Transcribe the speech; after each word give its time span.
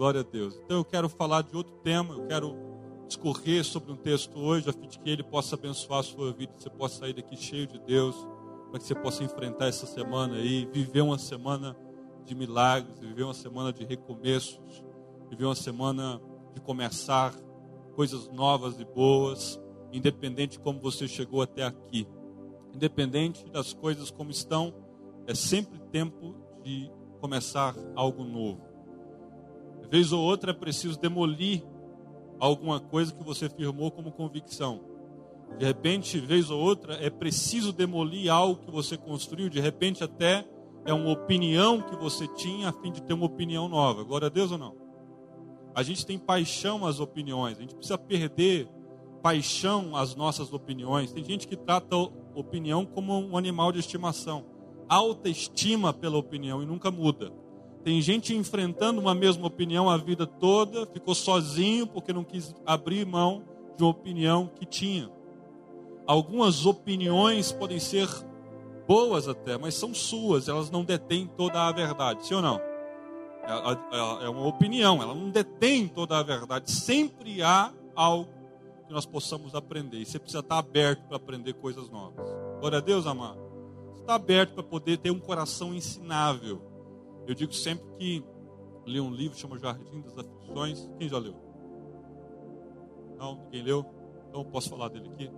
Glória 0.00 0.20
a 0.20 0.24
Deus. 0.24 0.58
Então 0.64 0.78
eu 0.78 0.84
quero 0.84 1.10
falar 1.10 1.42
de 1.42 1.54
outro 1.54 1.74
tema, 1.84 2.14
eu 2.14 2.26
quero 2.26 2.56
discorrer 3.06 3.62
sobre 3.62 3.92
um 3.92 3.96
texto 3.96 4.34
hoje, 4.38 4.66
a 4.70 4.72
fim 4.72 4.88
de 4.88 4.98
que 4.98 5.10
ele 5.10 5.22
possa 5.22 5.56
abençoar 5.56 6.00
a 6.00 6.02
sua 6.02 6.32
vida, 6.32 6.54
que 6.54 6.62
você 6.62 6.70
possa 6.70 7.00
sair 7.00 7.12
daqui 7.12 7.36
cheio 7.36 7.66
de 7.66 7.78
Deus, 7.80 8.16
para 8.70 8.80
que 8.80 8.86
você 8.86 8.94
possa 8.94 9.22
enfrentar 9.22 9.66
essa 9.66 9.84
semana 9.84 10.36
aí, 10.36 10.66
viver 10.72 11.02
uma 11.02 11.18
semana 11.18 11.76
de 12.24 12.34
milagres, 12.34 12.98
viver 12.98 13.24
uma 13.24 13.34
semana 13.34 13.74
de 13.74 13.84
recomeços, 13.84 14.82
viver 15.28 15.44
uma 15.44 15.54
semana 15.54 16.18
de 16.54 16.62
começar 16.62 17.34
coisas 17.94 18.26
novas 18.28 18.80
e 18.80 18.86
boas, 18.86 19.60
independente 19.92 20.52
de 20.52 20.60
como 20.60 20.80
você 20.80 21.06
chegou 21.06 21.42
até 21.42 21.62
aqui. 21.62 22.08
Independente 22.72 23.44
das 23.50 23.74
coisas 23.74 24.10
como 24.10 24.30
estão, 24.30 24.72
é 25.26 25.34
sempre 25.34 25.78
tempo 25.92 26.34
de 26.64 26.90
começar 27.20 27.76
algo 27.94 28.24
novo. 28.24 28.69
Vez 29.90 30.12
ou 30.12 30.22
outra 30.22 30.52
é 30.52 30.54
preciso 30.54 30.98
demolir 30.98 31.64
alguma 32.38 32.80
coisa 32.80 33.12
que 33.12 33.24
você 33.24 33.48
firmou 33.48 33.90
como 33.90 34.12
convicção. 34.12 34.80
De 35.58 35.64
repente, 35.66 36.18
vez 36.18 36.50
ou 36.50 36.60
outra, 36.60 36.94
é 36.94 37.10
preciso 37.10 37.72
demolir 37.72 38.32
algo 38.32 38.64
que 38.64 38.70
você 38.70 38.96
construiu. 38.96 39.48
De 39.48 39.60
repente, 39.60 40.04
até 40.04 40.46
é 40.84 40.92
uma 40.94 41.10
opinião 41.10 41.82
que 41.82 41.96
você 41.96 42.26
tinha 42.28 42.68
a 42.68 42.72
fim 42.72 42.92
de 42.92 43.02
ter 43.02 43.12
uma 43.12 43.26
opinião 43.26 43.68
nova. 43.68 44.04
Glória 44.04 44.26
a 44.26 44.30
Deus 44.30 44.52
ou 44.52 44.58
não? 44.58 44.74
A 45.74 45.82
gente 45.82 46.06
tem 46.06 46.18
paixão 46.18 46.86
às 46.86 47.00
opiniões. 47.00 47.58
A 47.58 47.60
gente 47.60 47.74
precisa 47.74 47.98
perder 47.98 48.68
paixão 49.22 49.94
às 49.94 50.14
nossas 50.14 50.52
opiniões. 50.52 51.12
Tem 51.12 51.22
gente 51.22 51.46
que 51.46 51.56
trata 51.56 51.96
opinião 52.34 52.86
como 52.86 53.12
um 53.12 53.36
animal 53.36 53.72
de 53.72 53.80
estimação. 53.80 54.46
Alta 54.88 55.28
estima 55.28 55.92
pela 55.92 56.16
opinião 56.16 56.62
e 56.62 56.66
nunca 56.66 56.90
muda. 56.90 57.32
Tem 57.82 58.00
gente 58.02 58.34
enfrentando 58.34 59.00
uma 59.00 59.14
mesma 59.14 59.46
opinião 59.46 59.88
a 59.88 59.96
vida 59.96 60.26
toda, 60.26 60.86
ficou 60.86 61.14
sozinho 61.14 61.86
porque 61.86 62.12
não 62.12 62.24
quis 62.24 62.54
abrir 62.66 63.06
mão 63.06 63.42
de 63.76 63.82
uma 63.82 63.90
opinião 63.90 64.50
que 64.54 64.66
tinha. 64.66 65.10
Algumas 66.06 66.66
opiniões 66.66 67.52
podem 67.52 67.78
ser 67.78 68.08
boas 68.86 69.28
até, 69.28 69.56
mas 69.56 69.74
são 69.74 69.94
suas, 69.94 70.48
elas 70.48 70.70
não 70.70 70.84
detêm 70.84 71.26
toda 71.26 71.66
a 71.66 71.72
verdade, 71.72 72.26
sim 72.26 72.34
ou 72.34 72.42
não? 72.42 72.60
É, 73.42 74.22
é, 74.22 74.24
é 74.26 74.28
uma 74.28 74.46
opinião, 74.46 75.02
ela 75.02 75.14
não 75.14 75.30
detém 75.30 75.88
toda 75.88 76.18
a 76.18 76.22
verdade. 76.22 76.70
Sempre 76.70 77.42
há 77.42 77.72
algo 77.94 78.28
que 78.86 78.92
nós 78.92 79.06
possamos 79.06 79.54
aprender. 79.54 79.98
E 79.98 80.04
você 80.04 80.18
precisa 80.18 80.40
estar 80.40 80.58
aberto 80.58 81.06
para 81.06 81.16
aprender 81.16 81.54
coisas 81.54 81.88
novas. 81.88 82.28
Glória 82.58 82.78
a 82.78 82.80
Deus, 82.80 83.06
amado. 83.06 83.38
Você 83.94 84.02
está 84.02 84.14
aberto 84.16 84.54
para 84.54 84.62
poder 84.64 84.98
ter 84.98 85.10
um 85.10 85.18
coração 85.18 85.74
ensinável. 85.74 86.69
Eu 87.30 87.34
digo 87.36 87.52
sempre 87.52 87.86
que 87.96 88.24
li 88.84 89.00
um 89.00 89.12
livro 89.12 89.38
chama 89.38 89.56
Jardim 89.56 90.00
das 90.00 90.18
Aflições. 90.18 90.90
Quem 90.98 91.08
já 91.08 91.16
leu? 91.16 91.36
Não? 93.16 93.36
Ninguém 93.44 93.62
leu? 93.62 93.86
Então 94.28 94.40
eu 94.40 94.44
posso 94.46 94.68
falar 94.68 94.88
dele 94.88 95.08
aqui. 95.10 95.30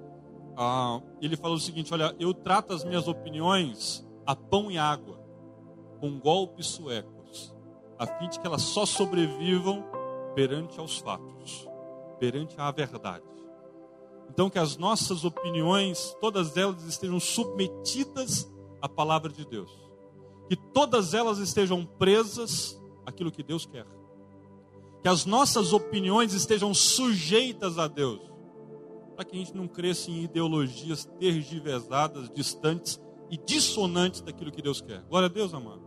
Ah, 0.56 1.02
ele 1.20 1.36
falou 1.36 1.58
o 1.58 1.60
seguinte: 1.60 1.92
Olha, 1.92 2.16
eu 2.18 2.32
trato 2.32 2.72
as 2.72 2.82
minhas 2.82 3.06
opiniões 3.06 4.08
a 4.24 4.34
pão 4.34 4.70
e 4.70 4.78
água, 4.78 5.20
com 6.00 6.18
golpes 6.18 6.68
suecos, 6.68 7.54
a 7.98 8.06
fim 8.06 8.26
de 8.30 8.40
que 8.40 8.46
elas 8.46 8.62
só 8.62 8.86
sobrevivam 8.86 9.84
perante 10.34 10.80
aos 10.80 10.96
fatos, 10.96 11.68
perante 12.18 12.58
à 12.58 12.70
verdade. 12.70 13.26
Então, 14.30 14.48
que 14.48 14.58
as 14.58 14.78
nossas 14.78 15.26
opiniões, 15.26 16.16
todas 16.22 16.56
elas 16.56 16.82
estejam 16.84 17.20
submetidas 17.20 18.50
à 18.80 18.88
palavra 18.88 19.30
de 19.30 19.44
Deus. 19.44 19.81
Que 20.52 20.56
todas 20.56 21.14
elas 21.14 21.38
estejam 21.38 21.82
presas 21.82 22.78
àquilo 23.06 23.32
que 23.32 23.42
Deus 23.42 23.64
quer. 23.64 23.86
Que 25.00 25.08
as 25.08 25.24
nossas 25.24 25.72
opiniões 25.72 26.34
estejam 26.34 26.74
sujeitas 26.74 27.78
a 27.78 27.88
Deus. 27.88 28.20
Para 29.16 29.24
que 29.24 29.34
a 29.34 29.38
gente 29.38 29.56
não 29.56 29.66
cresça 29.66 30.10
em 30.10 30.24
ideologias 30.24 31.06
tergiversadas, 31.18 32.28
distantes 32.28 33.00
e 33.30 33.38
dissonantes 33.38 34.20
daquilo 34.20 34.52
que 34.52 34.60
Deus 34.60 34.82
quer. 34.82 35.00
Glória 35.08 35.24
a 35.24 35.32
Deus, 35.32 35.54
amado. 35.54 35.80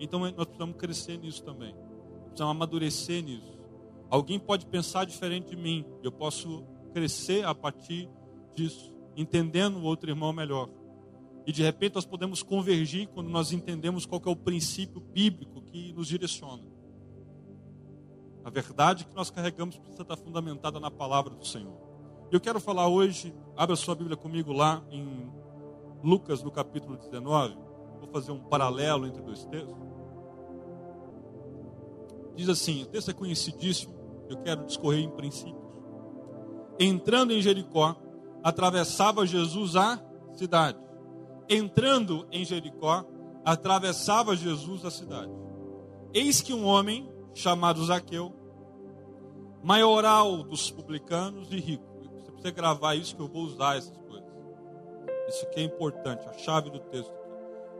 Então 0.00 0.18
nós 0.18 0.32
precisamos 0.32 0.76
crescer 0.76 1.16
nisso 1.18 1.44
também. 1.44 1.72
Precisamos 2.24 2.50
amadurecer 2.50 3.22
nisso. 3.22 3.56
Alguém 4.10 4.40
pode 4.40 4.66
pensar 4.66 5.04
diferente 5.04 5.50
de 5.50 5.56
mim. 5.56 5.86
Eu 6.02 6.10
posso 6.10 6.64
crescer 6.92 7.44
a 7.44 7.54
partir 7.54 8.10
disso, 8.56 8.92
entendendo 9.16 9.76
o 9.76 9.84
outro 9.84 10.10
irmão 10.10 10.32
melhor. 10.32 10.68
E 11.46 11.52
de 11.52 11.62
repente 11.62 11.94
nós 11.94 12.06
podemos 12.06 12.42
convergir 12.42 13.08
quando 13.08 13.28
nós 13.28 13.52
entendemos 13.52 14.06
qual 14.06 14.20
é 14.24 14.30
o 14.30 14.36
princípio 14.36 15.00
bíblico 15.00 15.60
que 15.62 15.92
nos 15.92 16.08
direciona. 16.08 16.62
A 18.44 18.50
verdade 18.50 19.04
que 19.06 19.14
nós 19.14 19.30
carregamos 19.30 19.76
precisa 19.76 20.02
estar 20.02 20.16
fundamentada 20.16 20.78
na 20.80 20.90
palavra 20.90 21.34
do 21.34 21.46
Senhor. 21.46 21.78
Eu 22.30 22.40
quero 22.40 22.60
falar 22.60 22.88
hoje, 22.88 23.34
abra 23.56 23.76
sua 23.76 23.94
Bíblia 23.94 24.16
comigo 24.16 24.52
lá 24.52 24.82
em 24.90 25.30
Lucas, 26.02 26.42
no 26.42 26.50
capítulo 26.50 26.96
19. 26.96 27.56
Vou 28.00 28.08
fazer 28.08 28.32
um 28.32 28.40
paralelo 28.40 29.06
entre 29.06 29.22
dois 29.22 29.44
textos. 29.44 29.76
Diz 32.34 32.48
assim: 32.48 32.82
o 32.82 32.86
texto 32.86 33.10
é 33.10 33.14
conhecidíssimo, 33.14 33.94
eu 34.28 34.38
quero 34.38 34.64
discorrer 34.66 35.00
em 35.00 35.10
princípio 35.10 35.64
entrando 36.78 37.32
em 37.32 37.40
Jericó, 37.40 37.96
atravessava 38.42 39.26
Jesus 39.26 39.76
a 39.76 40.00
cidade. 40.34 40.78
Entrando 41.48 42.26
em 42.30 42.44
Jericó, 42.44 43.04
atravessava 43.44 44.36
Jesus 44.36 44.84
a 44.84 44.90
cidade. 44.90 45.32
Eis 46.12 46.40
que 46.40 46.54
um 46.54 46.64
homem 46.64 47.08
chamado 47.34 47.84
Zaqueu, 47.84 48.32
maioral 49.62 50.42
dos 50.42 50.70
publicanos 50.70 51.52
e 51.52 51.58
rico. 51.58 51.84
Você 52.00 52.30
precisa 52.30 52.50
gravar 52.50 52.94
isso 52.94 53.16
que 53.16 53.22
eu 53.22 53.28
vou 53.28 53.42
usar 53.42 53.76
essas 53.76 53.96
coisas. 53.98 54.28
Isso 55.28 55.44
aqui 55.46 55.60
é 55.60 55.64
importante, 55.64 56.26
a 56.28 56.32
chave 56.34 56.70
do 56.70 56.78
texto. 56.78 57.12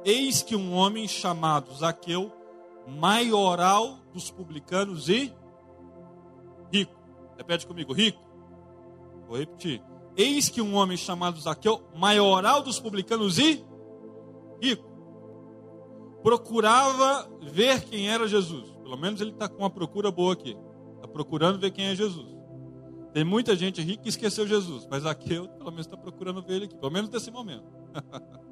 Eis 0.04 0.42
que 0.42 0.56
um 0.56 0.74
homem 0.74 1.06
chamado 1.08 1.72
Zaqueu, 1.74 2.32
maioral 2.86 3.98
dos 4.12 4.30
publicanos 4.30 5.08
e 5.08 5.32
rico. 6.72 6.94
Repete 7.36 7.66
comigo, 7.66 7.92
rico 7.92 8.24
Vou 9.26 9.38
repetir. 9.38 9.82
Eis 10.16 10.48
que 10.48 10.62
um 10.62 10.74
homem 10.74 10.96
chamado 10.96 11.40
Zaqueu, 11.40 11.82
maioral 11.96 12.62
dos 12.62 12.78
publicanos 12.78 13.38
e 13.38 13.64
rico, 14.62 14.84
procurava 16.22 17.28
ver 17.42 17.82
quem 17.84 18.08
era 18.08 18.26
Jesus. 18.28 18.70
Pelo 18.82 18.96
menos 18.96 19.20
ele 19.20 19.30
está 19.30 19.48
com 19.48 19.58
uma 19.58 19.70
procura 19.70 20.10
boa 20.10 20.32
aqui. 20.32 20.56
Está 20.96 21.08
procurando 21.08 21.58
ver 21.58 21.70
quem 21.70 21.86
é 21.86 21.94
Jesus. 21.94 22.34
Tem 23.12 23.24
muita 23.24 23.54
gente 23.54 23.80
rica 23.80 24.02
que 24.02 24.08
esqueceu 24.08 24.46
Jesus, 24.46 24.88
mas 24.90 25.04
Zaqueu, 25.04 25.48
pelo 25.48 25.70
menos, 25.70 25.86
está 25.86 25.96
procurando 25.96 26.42
ver 26.42 26.54
ele 26.54 26.64
aqui, 26.64 26.76
pelo 26.76 26.90
menos 26.90 27.10
nesse 27.10 27.30
momento. 27.30 27.64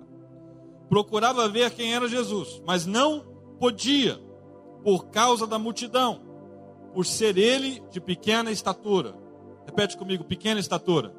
procurava 0.88 1.48
ver 1.48 1.70
quem 1.70 1.94
era 1.94 2.06
Jesus, 2.06 2.62
mas 2.66 2.84
não 2.84 3.24
podia, 3.58 4.20
por 4.84 5.06
causa 5.06 5.46
da 5.46 5.58
multidão, 5.58 6.20
por 6.92 7.06
ser 7.06 7.38
ele 7.38 7.82
de 7.90 8.00
pequena 8.00 8.50
estatura. 8.50 9.16
Repete 9.64 9.96
comigo, 9.96 10.22
pequena 10.22 10.60
estatura. 10.60 11.14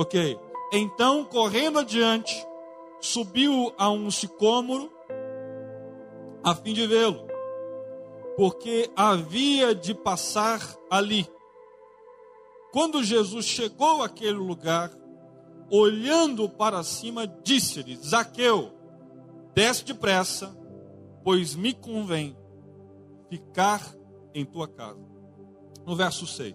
Ok. 0.00 0.40
Então, 0.72 1.22
correndo 1.24 1.78
adiante, 1.78 2.34
subiu 3.02 3.70
a 3.76 3.90
um 3.90 4.10
sicômoro 4.10 4.90
a 6.42 6.54
fim 6.54 6.72
de 6.72 6.86
vê-lo, 6.86 7.26
porque 8.34 8.90
havia 8.96 9.74
de 9.74 9.92
passar 9.92 10.58
ali. 10.90 11.28
Quando 12.72 13.04
Jesus 13.04 13.44
chegou 13.44 14.02
àquele 14.02 14.38
lugar, 14.38 14.90
olhando 15.70 16.48
para 16.48 16.82
cima, 16.82 17.26
disse-lhe: 17.26 17.94
Zaqueu, 17.96 18.72
desce 19.54 19.84
depressa, 19.84 20.56
pois 21.22 21.54
me 21.54 21.74
convém 21.74 22.34
ficar 23.28 23.94
em 24.32 24.46
tua 24.46 24.66
casa. 24.66 25.06
No 25.84 25.94
verso 25.94 26.26
6. 26.26 26.54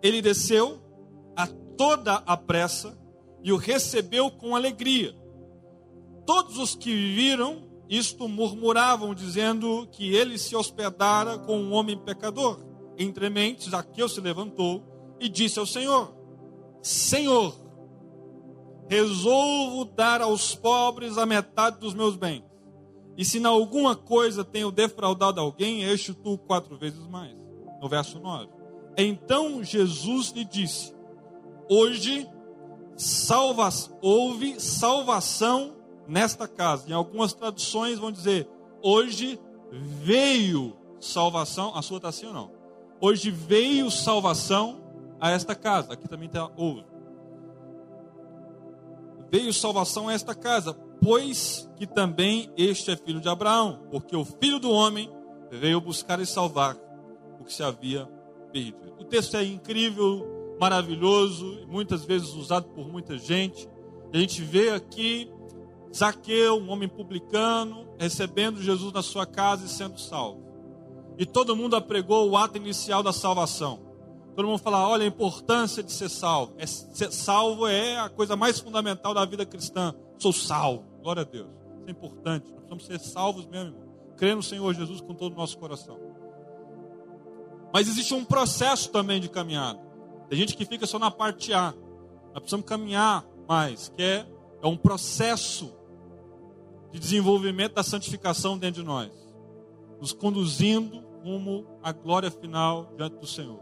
Ele 0.00 0.22
desceu 0.22 0.80
a 1.36 1.48
toda 1.80 2.22
a 2.26 2.36
pressa 2.36 2.94
e 3.42 3.50
o 3.50 3.56
recebeu 3.56 4.30
com 4.30 4.54
alegria. 4.54 5.16
Todos 6.26 6.58
os 6.58 6.74
que 6.74 6.94
viram 6.94 7.70
isto 7.88 8.28
murmuravam, 8.28 9.14
dizendo 9.14 9.88
que 9.90 10.14
ele 10.14 10.36
se 10.36 10.54
hospedara 10.54 11.38
com 11.38 11.56
um 11.56 11.72
homem 11.72 11.96
pecador. 11.96 12.60
Entre 12.98 13.30
mentes, 13.30 13.70
Zaqueu 13.70 14.10
se 14.10 14.20
levantou 14.20 15.16
e 15.18 15.26
disse 15.26 15.58
ao 15.58 15.64
Senhor: 15.64 16.14
Senhor, 16.82 17.58
resolvo 18.86 19.86
dar 19.86 20.20
aos 20.20 20.54
pobres 20.54 21.16
a 21.16 21.24
metade 21.24 21.80
dos 21.80 21.94
meus 21.94 22.14
bens. 22.14 22.44
E 23.16 23.24
se 23.24 23.38
em 23.38 23.46
alguma 23.46 23.96
coisa 23.96 24.44
tenho 24.44 24.70
defraudado 24.70 25.40
alguém, 25.40 25.80
tu 26.22 26.36
quatro 26.36 26.76
vezes 26.76 27.06
mais. 27.06 27.34
No 27.80 27.88
verso 27.88 28.20
9. 28.20 28.50
Então 28.98 29.64
Jesus 29.64 30.30
lhe 30.32 30.44
disse: 30.44 30.99
Hoje 31.72 32.28
salva, 32.96 33.68
houve 34.02 34.58
salvação 34.58 35.76
nesta 36.08 36.48
casa. 36.48 36.90
Em 36.90 36.92
algumas 36.92 37.32
traduções 37.32 37.96
vão 37.96 38.10
dizer: 38.10 38.48
Hoje 38.82 39.38
veio 39.70 40.76
salvação, 40.98 41.76
a 41.76 41.80
sua 41.80 41.98
está 41.98 42.08
assim 42.08 42.26
ou 42.26 42.32
não? 42.32 42.50
Hoje 43.00 43.30
veio 43.30 43.88
salvação 43.88 44.80
a 45.20 45.30
esta 45.30 45.54
casa. 45.54 45.92
Aqui 45.92 46.08
também 46.08 46.26
está 46.26 46.50
ouro. 46.56 46.84
Veio 49.30 49.52
salvação 49.52 50.08
a 50.08 50.12
esta 50.12 50.34
casa, 50.34 50.74
pois 51.00 51.70
que 51.76 51.86
também 51.86 52.50
este 52.56 52.90
é 52.90 52.96
filho 52.96 53.20
de 53.20 53.28
Abraão, 53.28 53.86
porque 53.92 54.16
o 54.16 54.24
filho 54.24 54.58
do 54.58 54.72
homem 54.72 55.08
veio 55.52 55.80
buscar 55.80 56.18
e 56.18 56.26
salvar 56.26 56.76
o 57.38 57.44
que 57.44 57.54
se 57.54 57.62
havia 57.62 58.06
perdido. 58.52 58.96
O 58.98 59.04
texto 59.04 59.36
é 59.36 59.44
incrível, 59.44 60.39
maravilhoso, 60.60 61.66
muitas 61.66 62.04
vezes 62.04 62.34
usado 62.34 62.68
por 62.68 62.86
muita 62.86 63.16
gente. 63.16 63.66
A 64.12 64.18
gente 64.18 64.42
vê 64.42 64.70
aqui 64.70 65.32
Zaqueu, 65.94 66.58
um 66.58 66.70
homem 66.70 66.88
publicano, 66.88 67.88
recebendo 67.98 68.62
Jesus 68.62 68.92
na 68.92 69.02
sua 69.02 69.24
casa 69.24 69.64
e 69.64 69.68
sendo 69.68 69.98
salvo. 69.98 70.44
E 71.18 71.24
todo 71.24 71.56
mundo 71.56 71.76
apregou 71.76 72.28
o 72.28 72.36
ato 72.36 72.58
inicial 72.58 73.02
da 73.02 73.12
salvação. 73.12 73.80
Todo 74.36 74.46
mundo 74.46 74.58
fala, 74.58 74.86
olha 74.86 75.04
a 75.04 75.08
importância 75.08 75.82
de 75.82 75.92
ser 75.92 76.08
salvo. 76.08 76.54
É, 76.58 76.66
ser 76.66 77.10
salvo 77.10 77.66
é 77.66 77.98
a 77.98 78.08
coisa 78.08 78.36
mais 78.36 78.60
fundamental 78.60 79.12
da 79.14 79.24
vida 79.24 79.44
cristã. 79.44 79.94
Sou 80.18 80.32
salvo. 80.32 80.84
Glória 81.02 81.22
a 81.22 81.24
Deus. 81.24 81.48
Isso 81.78 81.88
é 81.88 81.90
importante. 81.90 82.52
Nós 82.52 82.60
precisamos 82.60 82.84
ser 82.84 83.00
salvos 83.00 83.46
mesmo, 83.46 83.68
irmão. 83.68 83.90
Crer 84.16 84.36
no 84.36 84.42
Senhor 84.42 84.72
Jesus 84.74 85.00
com 85.00 85.14
todo 85.14 85.32
o 85.32 85.36
nosso 85.36 85.58
coração. 85.58 85.98
Mas 87.72 87.88
existe 87.88 88.14
um 88.14 88.24
processo 88.24 88.90
também 88.90 89.20
de 89.20 89.28
caminhada. 89.28 89.89
Tem 90.30 90.38
gente 90.38 90.56
que 90.56 90.64
fica 90.64 90.86
só 90.86 90.96
na 90.96 91.10
parte 91.10 91.52
A. 91.52 91.74
Nós 92.32 92.38
precisamos 92.38 92.64
caminhar 92.64 93.26
mais, 93.48 93.88
que 93.88 94.00
é, 94.00 94.24
é 94.62 94.66
um 94.68 94.76
processo 94.76 95.72
de 96.92 97.00
desenvolvimento 97.00 97.74
da 97.74 97.82
santificação 97.82 98.56
dentro 98.56 98.80
de 98.80 98.86
nós, 98.86 99.10
nos 100.00 100.12
conduzindo 100.12 101.02
rumo 101.24 101.66
à 101.82 101.90
glória 101.90 102.30
final 102.30 102.94
diante 102.96 103.16
do 103.16 103.26
Senhor. 103.26 103.60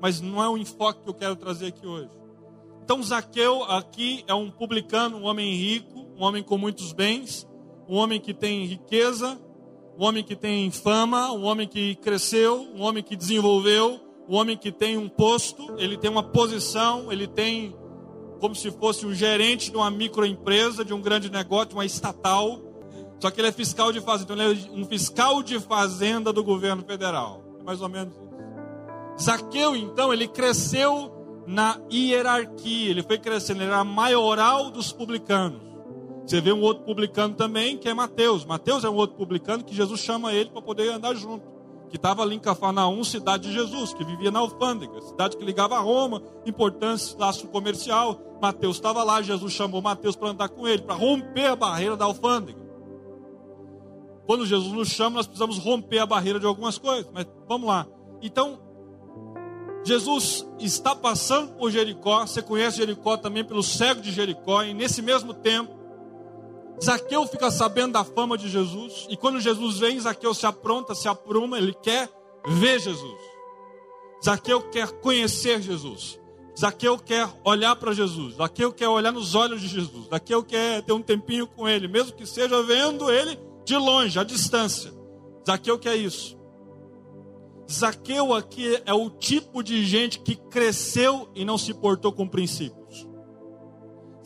Mas 0.00 0.22
não 0.22 0.42
é 0.42 0.48
o 0.48 0.56
enfoque 0.56 1.02
que 1.02 1.10
eu 1.10 1.14
quero 1.14 1.36
trazer 1.36 1.66
aqui 1.66 1.86
hoje. 1.86 2.10
Então, 2.82 3.02
Zaqueu 3.02 3.62
aqui 3.64 4.24
é 4.26 4.32
um 4.32 4.50
publicano, 4.50 5.18
um 5.18 5.24
homem 5.24 5.54
rico, 5.54 6.08
um 6.16 6.22
homem 6.22 6.42
com 6.42 6.56
muitos 6.56 6.94
bens, 6.94 7.46
um 7.86 7.96
homem 7.96 8.18
que 8.18 8.32
tem 8.32 8.64
riqueza, 8.64 9.38
um 9.98 10.04
homem 10.04 10.24
que 10.24 10.34
tem 10.34 10.70
fama, 10.70 11.30
um 11.30 11.44
homem 11.44 11.68
que 11.68 11.94
cresceu, 11.96 12.62
um 12.74 12.80
homem 12.80 13.02
que 13.02 13.14
desenvolveu, 13.14 14.00
um 14.30 14.36
homem 14.36 14.56
que 14.56 14.70
tem 14.70 14.96
um 14.96 15.08
posto, 15.08 15.74
ele 15.76 15.96
tem 15.96 16.08
uma 16.08 16.22
posição, 16.22 17.10
ele 17.10 17.26
tem 17.26 17.74
como 18.38 18.54
se 18.54 18.70
fosse 18.70 19.04
um 19.04 19.12
gerente 19.12 19.72
de 19.72 19.76
uma 19.76 19.90
microempresa, 19.90 20.84
de 20.84 20.94
um 20.94 21.00
grande 21.00 21.28
negócio, 21.28 21.72
uma 21.72 21.84
estatal. 21.84 22.60
Só 23.18 23.28
que 23.28 23.40
ele 23.40 23.48
é 23.48 23.52
fiscal 23.52 23.92
de 23.92 24.00
fazenda, 24.00 24.32
então 24.32 24.50
ele 24.50 24.68
é 24.68 24.80
um 24.80 24.84
fiscal 24.84 25.42
de 25.42 25.58
fazenda 25.58 26.32
do 26.32 26.44
governo 26.44 26.84
federal. 26.84 27.42
É 27.58 27.62
mais 27.64 27.82
ou 27.82 27.88
menos 27.88 28.14
isso. 28.14 28.30
Zaqueu, 29.20 29.74
então, 29.74 30.12
ele 30.12 30.28
cresceu 30.28 31.42
na 31.44 31.80
hierarquia, 31.92 32.88
ele 32.88 33.02
foi 33.02 33.18
crescendo, 33.18 33.62
ele 33.62 33.70
era 33.70 33.82
maioral 33.82 34.70
dos 34.70 34.92
publicanos. 34.92 35.60
Você 36.24 36.40
vê 36.40 36.52
um 36.52 36.60
outro 36.60 36.84
publicano 36.84 37.34
também, 37.34 37.76
que 37.76 37.88
é 37.88 37.94
Mateus. 37.94 38.44
Mateus 38.44 38.84
é 38.84 38.88
um 38.88 38.94
outro 38.94 39.16
publicano 39.16 39.64
que 39.64 39.74
Jesus 39.74 40.00
chama 40.00 40.32
ele 40.32 40.50
para 40.50 40.62
poder 40.62 40.88
andar 40.88 41.14
junto 41.16 41.59
que 41.90 41.96
estava 41.96 42.22
ali 42.22 42.36
em 42.36 42.38
Cafarnaum, 42.38 43.02
cidade 43.02 43.48
de 43.48 43.52
Jesus, 43.52 43.92
que 43.92 44.04
vivia 44.04 44.30
na 44.30 44.38
alfândega, 44.38 45.02
cidade 45.02 45.36
que 45.36 45.44
ligava 45.44 45.76
a 45.76 45.80
Roma, 45.80 46.22
importante 46.46 47.16
laço 47.18 47.48
comercial. 47.48 48.20
Mateus 48.40 48.76
estava 48.76 49.02
lá, 49.02 49.20
Jesus 49.20 49.52
chamou 49.52 49.82
Mateus 49.82 50.14
para 50.14 50.28
andar 50.28 50.48
com 50.48 50.66
ele, 50.66 50.82
para 50.82 50.94
romper 50.94 51.46
a 51.46 51.56
barreira 51.56 51.96
da 51.96 52.04
alfândega. 52.04 52.60
Quando 54.24 54.46
Jesus 54.46 54.72
nos 54.72 54.88
chama, 54.88 55.16
nós 55.16 55.26
precisamos 55.26 55.58
romper 55.58 55.98
a 55.98 56.06
barreira 56.06 56.38
de 56.38 56.46
algumas 56.46 56.78
coisas, 56.78 57.10
mas 57.12 57.26
vamos 57.48 57.66
lá. 57.66 57.84
Então, 58.22 58.60
Jesus 59.84 60.46
está 60.60 60.94
passando 60.94 61.54
por 61.54 61.72
Jericó, 61.72 62.24
você 62.24 62.40
conhece 62.40 62.76
Jericó 62.76 63.16
também 63.16 63.44
pelo 63.44 63.62
cego 63.62 64.00
de 64.00 64.12
Jericó, 64.12 64.62
e 64.62 64.72
nesse 64.72 65.02
mesmo 65.02 65.34
tempo, 65.34 65.79
Zaqueu 66.82 67.26
fica 67.26 67.50
sabendo 67.50 67.92
da 67.92 68.04
fama 68.04 68.38
de 68.38 68.48
Jesus, 68.48 69.06
e 69.10 69.16
quando 69.16 69.38
Jesus 69.40 69.78
vem, 69.78 70.00
Zaqueu 70.00 70.32
se 70.32 70.46
apronta, 70.46 70.94
se 70.94 71.08
apruma, 71.08 71.58
ele 71.58 71.74
quer 71.74 72.08
ver 72.46 72.80
Jesus. 72.80 73.20
Zaqueu 74.24 74.62
quer 74.70 74.90
conhecer 75.00 75.60
Jesus. 75.60 76.18
Zaqueu 76.58 76.98
quer 76.98 77.28
olhar 77.44 77.76
para 77.76 77.92
Jesus. 77.92 78.36
Zaqueu 78.36 78.72
quer 78.72 78.88
olhar 78.88 79.12
nos 79.12 79.34
olhos 79.34 79.60
de 79.60 79.68
Jesus. 79.68 80.08
Zaqueu 80.08 80.42
quer 80.42 80.82
ter 80.82 80.92
um 80.92 81.02
tempinho 81.02 81.46
com 81.46 81.68
ele, 81.68 81.88
mesmo 81.88 82.12
que 82.12 82.26
seja 82.26 82.62
vendo 82.62 83.10
ele 83.10 83.38
de 83.64 83.76
longe, 83.76 84.18
à 84.18 84.24
distância. 84.24 84.92
Zaqueu 85.46 85.78
quer 85.78 85.96
isso. 85.96 86.38
Zaqueu 87.70 88.34
aqui 88.34 88.82
é 88.84 88.92
o 88.92 89.08
tipo 89.08 89.62
de 89.62 89.84
gente 89.84 90.18
que 90.18 90.34
cresceu 90.34 91.28
e 91.34 91.44
não 91.44 91.56
se 91.56 91.72
portou 91.72 92.12
com 92.12 92.26
princípios. 92.26 93.08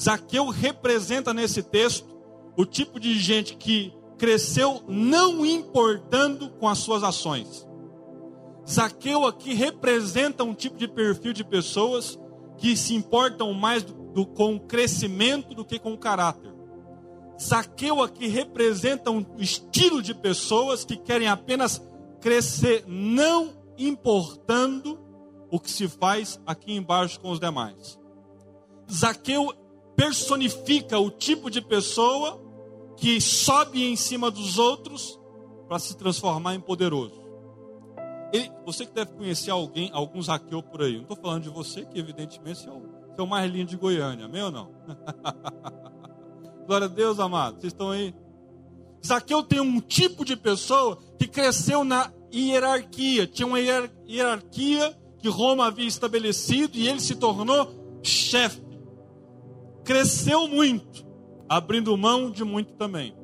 Zaqueu 0.01 0.49
representa 0.49 1.33
nesse 1.35 1.63
texto 1.63 2.14
o 2.57 2.65
tipo 2.65 3.01
de 3.01 3.19
gente 3.19 3.57
que 3.57 3.93
cresceu 4.17 4.83
não 4.89 5.45
importando 5.45 6.51
com 6.51 6.69
as 6.69 6.79
suas 6.79 7.03
ações. 7.03 7.67
Zaqueu 8.69 9.27
aqui 9.27 9.53
representa 9.55 10.45
um 10.45 10.55
tipo 10.55 10.77
de 10.77 10.89
perfil 10.89 11.33
de 11.33 11.45
pessoas 11.45 12.19
que 12.57 12.77
se 12.77 12.95
importam 12.95 13.53
mais 13.53 13.83
do, 13.83 13.93
do, 13.93 14.27
com 14.27 14.55
o 14.55 14.61
crescimento 14.61 15.55
do 15.55 15.65
que 15.65 15.79
com 15.79 15.93
o 15.93 15.99
caráter. 15.99 16.55
Zaqueu 17.41 18.01
aqui 18.01 18.27
representa 18.27 19.11
um 19.11 19.25
estilo 19.37 20.01
de 20.01 20.15
pessoas 20.15 20.85
que 20.85 20.97
querem 20.97 21.29
apenas 21.29 21.83
crescer, 22.21 22.85
não 22.87 23.53
importando 23.77 24.99
o 25.51 25.61
que 25.61 25.71
se 25.71 25.89
faz 25.89 26.41
aqui 26.47 26.73
embaixo 26.75 27.21
com 27.21 27.31
os 27.31 27.41
demais. 27.41 27.99
Zaqueu 28.91 29.53
personifica 29.97 30.99
o 30.99 31.11
tipo 31.11 31.51
de 31.51 31.61
pessoa 31.61 32.41
que 32.97 33.21
sobe 33.21 33.85
em 33.85 33.97
cima 33.97 34.31
dos 34.31 34.59
outros 34.59 35.19
para 35.69 35.79
se 35.79 35.97
transformar 35.97 36.55
em 36.55 36.61
poderoso. 36.61 37.23
Ele, 38.33 38.51
você 38.65 38.85
que 38.85 38.93
deve 38.93 39.13
conhecer 39.13 39.51
alguém, 39.51 39.91
algum 39.93 40.21
Zaqueu 40.21 40.63
por 40.63 40.83
aí. 40.83 40.95
Não 40.95 41.03
estou 41.03 41.17
falando 41.17 41.45
de 41.45 41.49
você, 41.49 41.85
que 41.85 41.99
evidentemente 41.99 42.67
é 42.69 42.71
o, 42.71 42.83
é 43.17 43.23
o 43.23 43.27
mais 43.27 43.51
lindo 43.51 43.71
de 43.71 43.77
Goiânia, 43.77 44.27
amém 44.27 44.43
ou 44.43 44.51
não? 44.51 44.71
Glória 46.67 46.87
a 46.87 46.89
Deus, 46.89 47.21
amado. 47.21 47.61
Vocês 47.61 47.73
estão 47.73 47.91
aí? 47.91 48.15
Zaqueu 49.07 49.43
tem 49.43 49.61
um 49.61 49.81
tipo 49.81 50.25
de 50.25 50.35
pessoa 50.37 50.99
que 51.19 51.29
cresceu 51.29 51.85
na 51.85 52.11
hierarquia. 52.33 53.27
Tinha 53.27 53.47
uma 53.47 53.61
hierarquia 53.61 54.97
que 55.19 55.29
Roma 55.29 55.67
havia 55.67 55.87
estabelecido 55.87 56.77
e 56.77 56.89
ele 56.89 57.01
se 57.01 57.15
tornou 57.15 58.01
chefe. 58.03 58.63
Cresceu 59.85 60.49
muito 60.49 61.05
abrindo 61.49 61.97
mão 61.97 62.31
de 62.31 62.45
muito 62.45 62.75
também. 62.75 63.17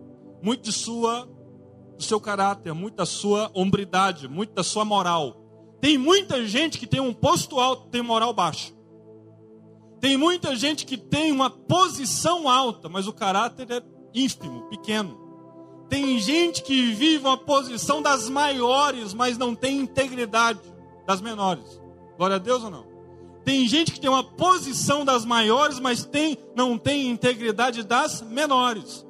Muito 0.43 0.63
de 0.63 0.73
sua 0.73 1.29
do 1.97 2.05
seu 2.05 2.19
caráter, 2.19 2.73
muito 2.73 2.97
da 2.97 3.05
sua 3.05 3.51
hombridade, 3.53 4.27
muito 4.27 4.55
da 4.55 4.65
sua 4.65 4.87
moral. 4.87 5.37
Tem 5.83 5.99
muita 5.99 6.47
gente 6.47 6.79
que 6.79 6.87
tem 6.87 6.99
um 6.99 7.13
posto 7.13 7.61
alto, 7.61 7.89
tem 7.89 8.03
moral 8.03 8.33
baixa. 8.33 8.73
Tem 10.01 10.17
muita 10.17 10.57
gente 10.57 10.87
que 10.87 10.97
tem 10.97 11.31
uma 11.31 11.51
posição 11.51 12.49
alta, 12.49 12.89
mas 12.89 13.07
o 13.07 13.13
caráter 13.13 13.71
é 13.71 13.83
ínfimo, 14.15 14.63
pequeno. 14.71 15.19
Tem 15.91 16.19
gente 16.19 16.63
que 16.63 16.93
vive 16.93 17.27
uma 17.27 17.37
posição 17.37 18.01
das 18.01 18.29
maiores, 18.29 19.13
mas 19.13 19.37
não 19.37 19.55
tem 19.55 19.81
integridade 19.81 20.61
das 21.07 21.21
menores. 21.21 21.81
Glória 22.17 22.37
a 22.37 22.39
Deus 22.39 22.65
ou 22.65 22.71
não? 22.71 22.90
Tem 23.45 23.67
gente 23.67 23.93
que 23.93 24.01
tem 24.01 24.11
uma 24.11 24.25
posição 24.25 25.05
das 25.05 25.25
maiores, 25.25 25.81
mas 25.81 26.05
tem, 26.05 26.37
não 26.55 26.77
tem 26.77 27.09
integridade 27.09 27.83
das 27.83 28.21
menores. 28.23 29.07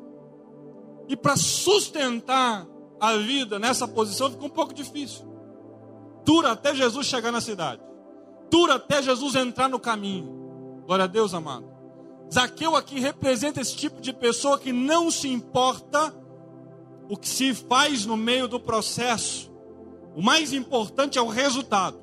E 1.09 1.17
para 1.17 1.37
sustentar 1.37 2.67
a 3.01 3.17
vida 3.17 3.59
nessa 3.59 3.89
posição 3.89 4.31
fica 4.31 4.45
um 4.45 4.51
pouco 4.51 4.73
difícil. 4.73 5.27
Dura 6.25 6.53
até 6.53 6.75
Jesus 6.75 7.07
chegar 7.07 7.33
na 7.33 7.41
cidade. 7.41 7.83
Dura 8.51 8.75
até 8.75 9.03
Jesus 9.03 9.35
entrar 9.35 9.69
no 9.69 9.81
caminho. 9.81 10.83
Glória 10.87 11.05
a 11.05 11.09
Deus, 11.09 11.35
amado. 11.35 11.69
Zaqueu 12.33 12.77
aqui 12.77 13.01
representa 13.01 13.61
esse 13.61 13.75
tipo 13.75 14.01
de 14.01 14.13
pessoa 14.13 14.59
que 14.59 14.73
não 14.73 15.11
se 15.11 15.29
importa 15.29 16.15
o 17.09 17.17
que 17.17 17.29
se 17.29 17.53
faz 17.55 18.07
no 18.07 18.17
meio 18.17 18.47
do 18.47 18.61
processo. 18.61 19.51
O 20.15 20.23
mais 20.23 20.53
importante 20.53 21.19
é 21.19 21.23
o 21.23 21.27
resultado. 21.27 21.99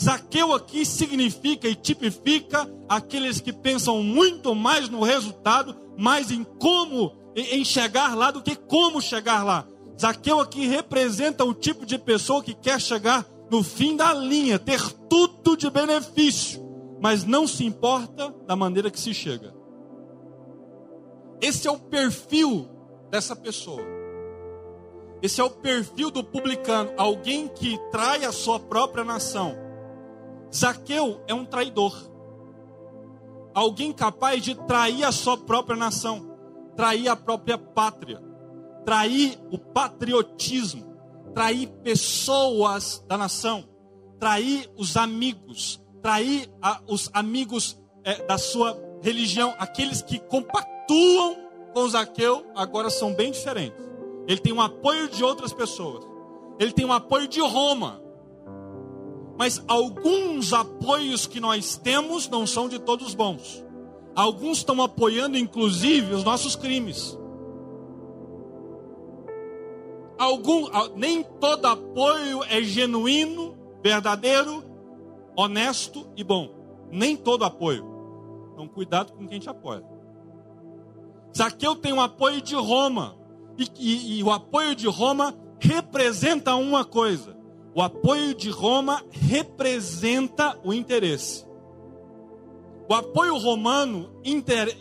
Zaqueu 0.00 0.52
aqui 0.54 0.86
significa 0.86 1.68
e 1.68 1.74
tipifica 1.74 2.70
aqueles 2.88 3.40
que 3.40 3.52
pensam 3.52 4.02
muito 4.02 4.54
mais 4.54 4.88
no 4.88 5.02
resultado, 5.02 5.76
mais 5.96 6.30
em 6.30 6.44
como 6.44 7.12
em 7.34 7.64
chegar 7.64 8.16
lá 8.16 8.30
do 8.30 8.42
que 8.42 8.54
como 8.54 9.00
chegar 9.00 9.42
lá. 9.42 9.66
Zaqueu 10.00 10.38
aqui 10.38 10.66
representa 10.66 11.44
o 11.44 11.52
tipo 11.52 11.84
de 11.84 11.98
pessoa 11.98 12.42
que 12.42 12.54
quer 12.54 12.80
chegar 12.80 13.26
no 13.50 13.62
fim 13.64 13.96
da 13.96 14.14
linha, 14.14 14.58
ter 14.58 14.80
tudo 15.08 15.56
de 15.56 15.68
benefício, 15.68 16.62
mas 17.00 17.24
não 17.24 17.46
se 17.46 17.64
importa 17.64 18.32
da 18.46 18.54
maneira 18.54 18.90
que 18.90 19.00
se 19.00 19.12
chega. 19.12 19.52
Esse 21.40 21.66
é 21.66 21.70
o 21.70 21.78
perfil 21.78 22.68
dessa 23.10 23.34
pessoa. 23.34 23.82
Esse 25.20 25.40
é 25.40 25.44
o 25.44 25.50
perfil 25.50 26.10
do 26.10 26.22
publicano, 26.22 26.92
alguém 26.96 27.48
que 27.48 27.76
trai 27.90 28.24
a 28.24 28.30
sua 28.30 28.60
própria 28.60 29.02
nação. 29.02 29.67
Zaqueu 30.54 31.22
é 31.26 31.34
um 31.34 31.44
traidor. 31.44 31.94
Alguém 33.54 33.92
capaz 33.92 34.42
de 34.42 34.54
trair 34.54 35.04
a 35.04 35.12
sua 35.12 35.36
própria 35.36 35.76
nação, 35.76 36.36
trair 36.76 37.08
a 37.08 37.16
própria 37.16 37.58
pátria, 37.58 38.22
trair 38.84 39.38
o 39.50 39.58
patriotismo, 39.58 40.96
trair 41.34 41.66
pessoas 41.82 43.04
da 43.06 43.18
nação, 43.18 43.64
trair 44.18 44.70
os 44.76 44.96
amigos, 44.96 45.80
trair 46.02 46.50
a, 46.62 46.80
os 46.86 47.10
amigos 47.12 47.78
é, 48.04 48.24
da 48.24 48.38
sua 48.38 48.78
religião, 49.02 49.54
aqueles 49.58 50.02
que 50.02 50.18
compactuam 50.18 51.36
com 51.74 51.88
Zaqueu, 51.88 52.46
agora 52.54 52.90
são 52.90 53.12
bem 53.12 53.30
diferentes. 53.30 53.88
Ele 54.26 54.40
tem 54.40 54.52
um 54.52 54.60
apoio 54.60 55.08
de 55.08 55.24
outras 55.24 55.52
pessoas. 55.52 56.04
Ele 56.58 56.72
tem 56.72 56.84
um 56.84 56.92
apoio 56.92 57.28
de 57.28 57.40
Roma. 57.40 58.02
Mas 59.38 59.62
alguns 59.68 60.52
apoios 60.52 61.24
que 61.24 61.38
nós 61.38 61.76
temos 61.76 62.28
não 62.28 62.44
são 62.44 62.68
de 62.68 62.80
todos 62.80 63.14
bons. 63.14 63.64
Alguns 64.12 64.58
estão 64.58 64.82
apoiando, 64.82 65.38
inclusive, 65.38 66.12
os 66.12 66.24
nossos 66.24 66.56
crimes. 66.56 67.16
Algum, 70.18 70.66
nem 70.96 71.22
todo 71.22 71.66
apoio 71.66 72.42
é 72.50 72.60
genuíno, 72.60 73.56
verdadeiro, 73.80 74.64
honesto 75.36 76.08
e 76.16 76.24
bom. 76.24 76.50
Nem 76.90 77.14
todo 77.14 77.44
apoio. 77.44 77.86
Então, 78.52 78.66
cuidado 78.66 79.12
com 79.12 79.28
quem 79.28 79.38
te 79.38 79.48
apoia. 79.48 79.84
Zaqueu 81.36 81.76
tem 81.76 81.92
um 81.92 82.00
apoio 82.00 82.42
de 82.42 82.56
Roma. 82.56 83.16
E, 83.56 83.68
e, 83.78 84.18
e 84.18 84.22
o 84.24 84.32
apoio 84.32 84.74
de 84.74 84.88
Roma 84.88 85.32
representa 85.60 86.56
uma 86.56 86.84
coisa: 86.84 87.37
o 87.78 87.80
apoio 87.80 88.34
de 88.34 88.50
Roma 88.50 89.04
representa 89.12 90.58
o 90.64 90.74
interesse. 90.74 91.46
O 92.90 92.92
apoio 92.92 93.36
romano 93.36 94.10
inter, 94.24 94.76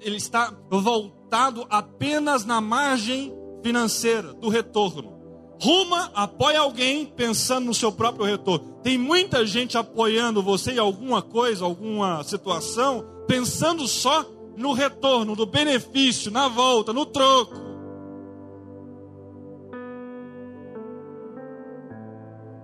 ele 0.00 0.16
está 0.16 0.56
voltado 0.70 1.66
apenas 1.68 2.44
na 2.44 2.60
margem 2.60 3.34
financeira 3.64 4.32
do 4.32 4.48
retorno. 4.48 5.12
Roma 5.60 6.08
apoia 6.14 6.60
alguém 6.60 7.04
pensando 7.04 7.66
no 7.66 7.74
seu 7.74 7.90
próprio 7.90 8.24
retorno. 8.24 8.76
Tem 8.80 8.96
muita 8.96 9.44
gente 9.44 9.76
apoiando 9.76 10.40
você 10.40 10.74
em 10.74 10.78
alguma 10.78 11.20
coisa, 11.22 11.64
alguma 11.64 12.22
situação, 12.22 13.04
pensando 13.26 13.88
só 13.88 14.24
no 14.56 14.72
retorno, 14.72 15.34
no 15.34 15.46
benefício, 15.46 16.30
na 16.30 16.46
volta, 16.46 16.92
no 16.92 17.04
troco. 17.06 17.69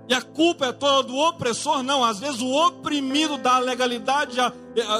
E 0.08 0.14
a 0.14 0.22
culpa 0.22 0.66
é 0.66 0.72
toda 0.72 1.08
do 1.08 1.16
opressor? 1.16 1.82
Não, 1.82 2.04
às 2.04 2.20
vezes 2.20 2.40
o 2.40 2.52
oprimido 2.66 3.36
da 3.38 3.58
legalidade 3.58 4.36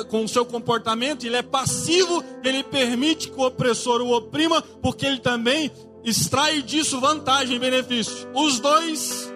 com 0.09 0.25
o 0.25 0.29
seu 0.29 0.45
comportamento, 0.45 1.25
ele 1.25 1.37
é 1.37 1.43
passivo, 1.43 2.25
ele 2.43 2.65
permite 2.65 3.31
que 3.31 3.39
o 3.39 3.47
opressor 3.47 4.01
o 4.01 4.11
oprima, 4.11 4.61
porque 4.61 5.07
ele 5.07 5.21
também 5.21 5.71
extrai 6.03 6.61
disso 6.61 7.01
vantagem 7.01 7.57
e 7.57 7.59
benefício. 7.59 8.29
Os 8.35 8.59
dois 8.59 9.33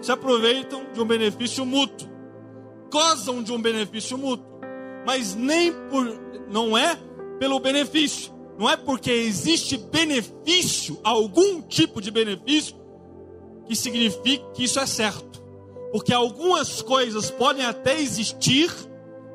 se 0.00 0.10
aproveitam 0.10 0.86
de 0.92 1.00
um 1.00 1.04
benefício 1.04 1.64
mútuo, 1.64 2.08
gozam 2.90 3.42
de 3.42 3.52
um 3.52 3.60
benefício 3.60 4.18
mútuo, 4.18 4.46
mas 5.06 5.36
nem 5.36 5.72
por 5.88 6.04
não 6.50 6.76
é 6.76 6.98
pelo 7.38 7.60
benefício, 7.60 8.32
não 8.58 8.68
é 8.68 8.76
porque 8.76 9.10
existe 9.10 9.76
benefício, 9.76 10.98
algum 11.04 11.62
tipo 11.62 12.00
de 12.00 12.10
benefício 12.10 12.79
que 13.70 13.76
signifique 13.76 14.44
que 14.52 14.64
isso 14.64 14.80
é 14.80 14.86
certo. 14.86 15.40
Porque 15.92 16.12
algumas 16.12 16.82
coisas 16.82 17.30
podem 17.30 17.64
até 17.64 18.00
existir 18.00 18.68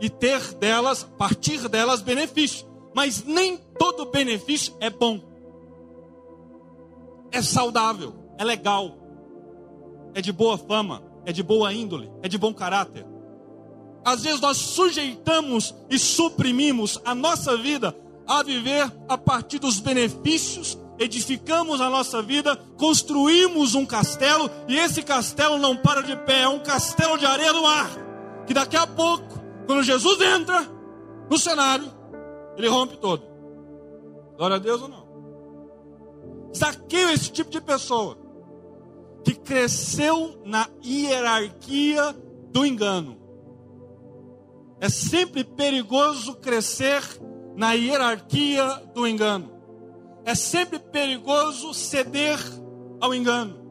e 0.01 0.09
ter 0.09 0.41
delas, 0.55 1.03
partir 1.17 1.69
delas 1.69 2.01
benefício, 2.01 2.67
mas 2.93 3.23
nem 3.23 3.55
todo 3.55 4.11
benefício 4.11 4.75
é 4.81 4.89
bom. 4.89 5.21
É 7.31 7.41
saudável, 7.41 8.13
é 8.37 8.43
legal, 8.43 8.97
é 10.13 10.19
de 10.19 10.33
boa 10.33 10.57
fama, 10.57 11.01
é 11.25 11.31
de 11.31 11.41
boa 11.41 11.73
índole, 11.73 12.11
é 12.21 12.27
de 12.27 12.37
bom 12.37 12.53
caráter. 12.53 13.05
Às 14.03 14.23
vezes 14.23 14.41
nós 14.41 14.57
sujeitamos 14.57 15.73
e 15.89 15.97
suprimimos 15.97 16.99
a 17.05 17.15
nossa 17.15 17.55
vida 17.55 17.95
a 18.27 18.43
viver 18.43 18.91
a 19.07 19.17
partir 19.17 19.59
dos 19.59 19.79
benefícios 19.79 20.77
edificamos 20.97 21.81
a 21.81 21.89
nossa 21.89 22.21
vida, 22.21 22.55
construímos 22.77 23.75
um 23.75 23.85
castelo 23.85 24.49
e 24.67 24.77
esse 24.77 25.01
castelo 25.03 25.57
não 25.57 25.75
para 25.75 26.01
de 26.01 26.15
pé, 26.15 26.41
é 26.41 26.47
um 26.47 26.59
castelo 26.59 27.17
de 27.17 27.25
areia 27.25 27.53
no 27.53 27.63
mar. 27.63 27.89
Que 28.45 28.53
daqui 28.53 28.77
a 28.77 28.87
pouco, 28.87 29.39
quando 29.65 29.83
Jesus 29.83 30.21
entra 30.21 30.67
no 31.29 31.37
cenário, 31.37 31.91
ele 32.57 32.67
rompe 32.67 32.97
todo. 32.97 33.23
Glória 34.37 34.55
a 34.55 34.59
Deus 34.59 34.81
ou 34.81 34.87
não? 34.87 35.05
Zaqueu 36.55 37.09
é 37.09 37.13
esse 37.13 37.31
tipo 37.31 37.49
de 37.49 37.59
pessoa 37.59 38.17
que 39.23 39.33
cresceu 39.33 40.41
na 40.45 40.69
hierarquia 40.83 42.15
do 42.51 42.65
engano. 42.65 43.17
É 44.79 44.87
sempre 44.87 45.43
perigoso 45.43 46.35
crescer 46.35 47.01
na 47.55 47.73
hierarquia 47.73 48.65
do 48.93 49.07
engano 49.07 49.54
é 50.25 50.33
sempre 50.33 50.79
perigoso 50.79 51.73
ceder 51.73 52.39
ao 52.99 53.13
engano. 53.13 53.63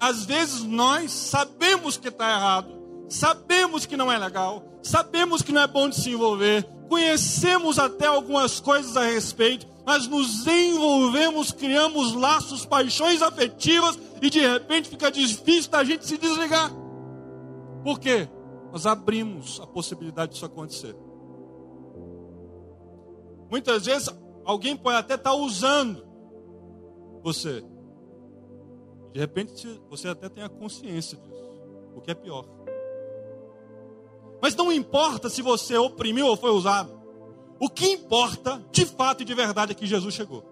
Às 0.00 0.24
vezes 0.24 0.64
nós 0.64 1.12
sabemos 1.12 1.96
que 1.98 2.08
está 2.08 2.28
errado, 2.32 2.72
sabemos 3.08 3.84
que 3.84 3.96
não 3.96 4.10
é 4.10 4.18
legal, 4.18 4.64
sabemos 4.82 5.42
que 5.42 5.52
não 5.52 5.60
é 5.60 5.66
bom 5.66 5.88
de 5.88 5.96
se 5.96 6.10
envolver, 6.10 6.66
conhecemos 6.88 7.78
até 7.78 8.06
algumas 8.06 8.58
coisas 8.58 8.96
a 8.96 9.04
respeito, 9.04 9.66
mas 9.84 10.08
nos 10.08 10.46
envolvemos, 10.46 11.52
criamos 11.52 12.14
laços, 12.14 12.64
paixões 12.64 13.20
afetivas 13.20 13.98
e 14.20 14.30
de 14.30 14.40
repente 14.40 14.88
fica 14.88 15.10
difícil 15.10 15.70
da 15.70 15.84
gente 15.84 16.06
se 16.06 16.16
desligar. 16.16 16.72
Por 17.84 18.00
quê? 18.00 18.28
Nós 18.72 18.86
abrimos 18.86 19.60
a 19.60 19.66
possibilidade 19.66 20.32
disso 20.32 20.46
acontecer. 20.46 20.96
Muitas 23.50 23.84
vezes 23.84 24.08
Alguém 24.44 24.76
pode 24.76 24.96
até 24.96 25.14
estar 25.14 25.30
tá 25.30 25.36
usando 25.36 26.04
você. 27.22 27.64
De 29.12 29.20
repente 29.20 29.80
você 29.88 30.08
até 30.08 30.28
tem 30.28 30.42
a 30.42 30.48
consciência 30.48 31.18
disso, 31.18 31.60
o 31.94 32.00
que 32.00 32.10
é 32.10 32.14
pior. 32.14 32.46
Mas 34.40 34.56
não 34.56 34.72
importa 34.72 35.30
se 35.30 35.40
você 35.40 35.76
oprimiu 35.76 36.26
ou 36.26 36.36
foi 36.36 36.50
usado. 36.50 37.00
O 37.60 37.68
que 37.68 37.86
importa, 37.86 38.60
de 38.72 38.84
fato 38.84 39.22
e 39.22 39.24
de 39.24 39.34
verdade, 39.34 39.70
é 39.70 39.74
que 39.74 39.86
Jesus 39.86 40.12
chegou. 40.12 40.44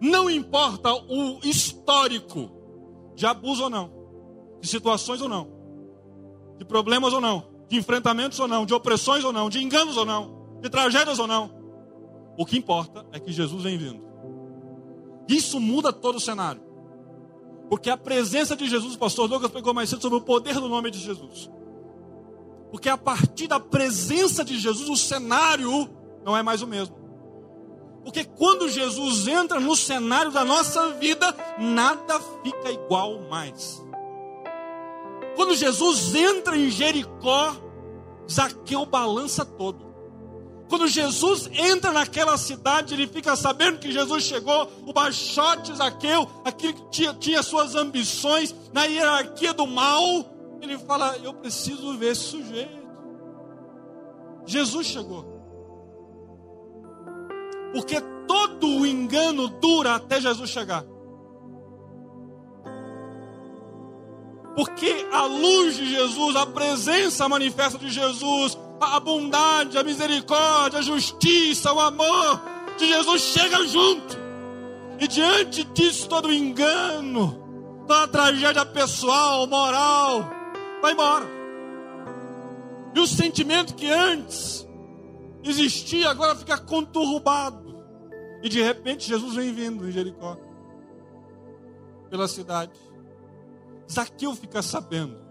Não 0.00 0.30
importa 0.30 0.90
o 0.94 1.38
histórico 1.44 2.50
de 3.14 3.26
abuso 3.26 3.64
ou 3.64 3.70
não, 3.70 3.90
de 4.60 4.68
situações 4.68 5.20
ou 5.20 5.28
não, 5.28 5.48
de 6.58 6.64
problemas 6.64 7.12
ou 7.12 7.20
não, 7.20 7.46
de 7.68 7.76
enfrentamentos 7.76 8.38
ou 8.40 8.48
não, 8.48 8.64
de 8.64 8.72
opressões 8.72 9.24
ou 9.24 9.32
não, 9.32 9.50
de 9.50 9.62
enganos 9.62 9.96
ou 9.96 10.06
não, 10.06 10.58
de 10.62 10.70
tragédias 10.70 11.18
ou 11.18 11.26
não. 11.26 11.50
O 12.36 12.44
que 12.44 12.58
importa 12.58 13.06
é 13.12 13.18
que 13.18 13.32
Jesus 13.32 13.62
vem 13.62 13.78
vindo. 13.78 14.04
Isso 15.28 15.58
muda 15.60 15.92
todo 15.92 16.16
o 16.16 16.20
cenário. 16.20 16.62
Porque 17.68 17.90
a 17.90 17.96
presença 17.96 18.54
de 18.54 18.68
Jesus, 18.68 18.94
o 18.94 18.98
pastor 18.98 19.26
Douglas 19.28 19.50
pegou 19.50 19.74
mais 19.74 19.88
cedo 19.88 20.02
sobre 20.02 20.18
o 20.18 20.22
poder 20.22 20.54
do 20.54 20.68
nome 20.68 20.90
de 20.90 20.98
Jesus. 20.98 21.50
Porque 22.70 22.88
a 22.88 22.96
partir 22.96 23.48
da 23.48 23.58
presença 23.58 24.44
de 24.44 24.58
Jesus, 24.58 24.88
o 24.88 24.96
cenário 24.96 25.88
não 26.24 26.36
é 26.36 26.42
mais 26.42 26.62
o 26.62 26.66
mesmo. 26.66 26.94
Porque 28.04 28.24
quando 28.24 28.68
Jesus 28.68 29.26
entra 29.26 29.58
no 29.58 29.74
cenário 29.74 30.30
da 30.30 30.44
nossa 30.44 30.92
vida, 30.92 31.34
nada 31.58 32.20
fica 32.42 32.70
igual 32.70 33.20
mais. 33.28 33.84
Quando 35.34 35.54
Jesus 35.56 36.14
entra 36.14 36.56
em 36.56 36.70
Jericó, 36.70 37.56
Zaqueu 38.30 38.86
balança 38.86 39.44
todo. 39.44 39.85
Quando 40.68 40.88
Jesus 40.88 41.48
entra 41.52 41.92
naquela 41.92 42.36
cidade, 42.36 42.94
ele 42.94 43.06
fica 43.06 43.36
sabendo 43.36 43.78
que 43.78 43.92
Jesus 43.92 44.24
chegou, 44.24 44.68
o 44.84 44.92
baixote 44.92 45.74
Zaqueu, 45.74 46.28
aquele 46.44 46.72
que 46.72 46.90
tinha, 46.90 47.14
tinha 47.14 47.42
suas 47.42 47.74
ambições 47.74 48.54
na 48.72 48.84
hierarquia 48.84 49.52
do 49.52 49.66
mal, 49.66 50.02
ele 50.60 50.76
fala: 50.78 51.16
Eu 51.22 51.34
preciso 51.34 51.96
ver 51.96 52.12
esse 52.12 52.22
sujeito. 52.22 52.86
Jesus 54.44 54.86
chegou. 54.86 55.36
Porque 57.72 58.00
todo 58.26 58.66
o 58.66 58.86
engano 58.86 59.48
dura 59.48 59.94
até 59.94 60.20
Jesus 60.20 60.50
chegar. 60.50 60.84
Porque 64.56 65.06
a 65.12 65.26
luz 65.26 65.76
de 65.76 65.86
Jesus, 65.86 66.34
a 66.34 66.46
presença 66.46 67.28
manifesta 67.28 67.78
de 67.78 67.90
Jesus, 67.90 68.56
a 68.80 69.00
bondade, 69.00 69.78
a 69.78 69.82
misericórdia, 69.82 70.80
a 70.80 70.82
justiça, 70.82 71.72
o 71.72 71.80
amor 71.80 72.40
de 72.78 72.86
Jesus 72.86 73.22
chega 73.22 73.66
junto. 73.66 74.16
E 74.98 75.06
diante 75.06 75.64
disso, 75.64 76.08
todo 76.08 76.32
engano, 76.32 77.84
toda 77.86 78.08
tragédia 78.08 78.64
pessoal, 78.64 79.46
moral, 79.46 80.30
vai 80.80 80.92
embora. 80.92 81.26
E 82.94 83.00
o 83.00 83.06
sentimento 83.06 83.74
que 83.74 83.90
antes 83.90 84.66
existia 85.42 86.08
agora 86.08 86.34
fica 86.34 86.58
conturbado. 86.58 87.76
E 88.42 88.48
de 88.48 88.62
repente 88.62 89.08
Jesus 89.08 89.34
vem 89.34 89.52
vindo 89.52 89.86
em 89.86 89.92
Jericó, 89.92 90.36
pela 92.08 92.28
cidade. 92.28 92.78
Zaqueu 93.90 94.34
fica 94.34 94.62
sabendo. 94.62 95.25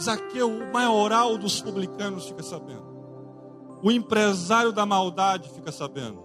Zaqueu, 0.00 0.48
o 0.48 0.72
maioral 0.72 1.36
dos 1.36 1.60
publicanos, 1.60 2.26
fica 2.28 2.42
sabendo. 2.42 2.86
O 3.82 3.90
empresário 3.90 4.72
da 4.72 4.86
maldade 4.86 5.48
fica 5.50 5.72
sabendo. 5.72 6.22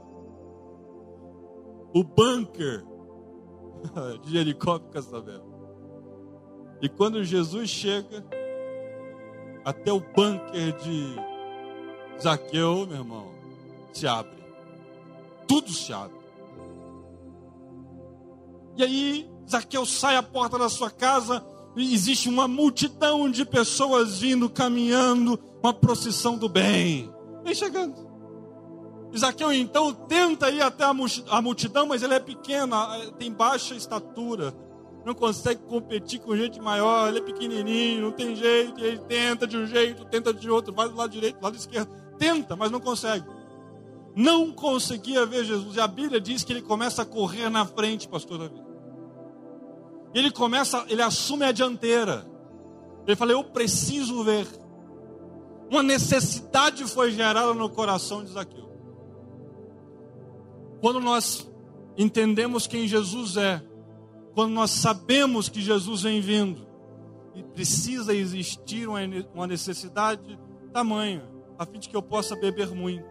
O 1.94 2.03
bunker 2.03 2.84
de 4.24 4.32
Jericó 4.32 4.80
fica 4.80 5.01
sabendo. 5.01 5.53
E 6.82 6.89
quando 6.89 7.24
Jesus 7.24 7.70
chega, 7.70 8.25
até 9.63 9.92
o 9.92 10.00
bunker 10.00 10.75
de 10.77 11.15
Zaqueu, 12.22 12.86
meu 12.86 12.98
irmão, 12.98 13.32
se 13.94 14.08
abre. 14.08 14.44
Tudo 15.48 15.72
se 15.72 15.94
abre. 15.94 16.24
E 18.75 18.84
aí, 18.84 19.32
Zaqueu 19.50 19.86
sai 19.86 20.15
à 20.15 20.24
porta 20.24 20.58
da 20.58 20.70
sua 20.70 20.89
casa 20.89 21.46
existe 21.75 22.30
uma 22.30 22.48
multidão 22.48 23.30
de 23.30 23.46
pessoas 23.46 24.20
vindo, 24.20 24.50
caminhando, 24.50 25.39
uma 25.62 25.74
procissão 25.74 26.38
do 26.38 26.48
bem. 26.48 27.12
Vem 27.44 27.56
chegando. 27.56 27.96
Zaqueu 29.18 29.53
então 29.53 29.94
tenta 29.94 30.50
ir 30.50 30.62
até 30.62 30.84
a 30.84 31.42
multidão, 31.42 31.86
mas 31.86 32.01
ele 32.01 32.15
é 32.15 32.20
pequeno, 32.20 32.75
tem 33.20 33.32
baixa 33.32 33.75
estatura, 33.75 34.51
não 35.06 35.13
consegue 35.13 35.62
competir 35.63 36.20
com 36.20 36.36
gente 36.36 36.60
maior, 36.60 37.10
ele 37.10 37.20
é 37.20 37.22
pequenininho, 37.22 38.01
não 38.01 38.12
tem 38.12 38.36
jeito, 38.36 38.84
ele 38.84 38.98
tenta 39.00 39.46
de 39.46 39.56
um 39.56 39.68
jeito, 39.68 40.03
tenta 40.06 40.34
de 40.34 40.50
outro, 40.50 40.74
vai 40.74 40.89
do 40.89 40.96
lado 40.96 41.12
direito, 41.12 41.38
do 41.38 41.44
lado 41.44 41.56
esquerdo, 41.56 41.94
tenta, 42.18 42.56
mas 42.56 42.72
não 42.72 42.80
consegue. 42.80 43.25
Não 44.15 44.51
conseguia 44.51 45.25
ver 45.27 45.46
Jesus, 45.46 45.75
e 45.75 45.80
a 45.80 45.88
Bíblia 45.88 46.20
diz 46.20 46.44
que 46.44 46.51
ele 46.51 46.62
começa 46.62 47.03
a 47.03 47.06
correr 47.06 47.50
na 47.50 47.65
frente, 47.65 48.08
pastor 48.08 48.39
Davi. 48.39 48.62
Ele 50.13 50.32
começa, 50.32 50.86
ele 50.89 51.01
assume 51.01 51.46
a 51.46 51.51
dianteira. 51.51 52.25
Ele 53.05 53.15
fala: 53.15 53.32
Eu 53.32 53.43
preciso 53.43 54.24
ver. 54.24 54.48
Uma 55.70 55.82
necessidade 55.82 56.84
foi 56.86 57.12
gerada 57.12 57.53
no 57.53 57.70
coração 57.70 58.24
de 58.24 58.32
Zaqueu. 58.32 58.70
Quando 60.79 61.00
nós 61.00 61.50
entendemos 61.98 62.67
quem 62.67 62.88
Jesus 62.88 63.38
é, 63.38 63.63
quando 64.34 64.51
nós 64.51 64.72
sabemos 64.72 65.50
que 65.50 65.62
Jesus 65.62 66.03
vem 66.03 66.20
vindo, 66.20 66.67
e 67.36 67.41
precisa 67.41 68.13
existir 68.13 68.88
uma 68.88 69.48
necessidade 69.48 70.39
tamanha, 70.72 71.27
a 71.58 71.65
fim 71.65 71.79
de 71.79 71.89
que 71.89 71.96
eu 71.96 72.01
possa 72.01 72.36
beber 72.36 72.70
muito, 72.70 73.05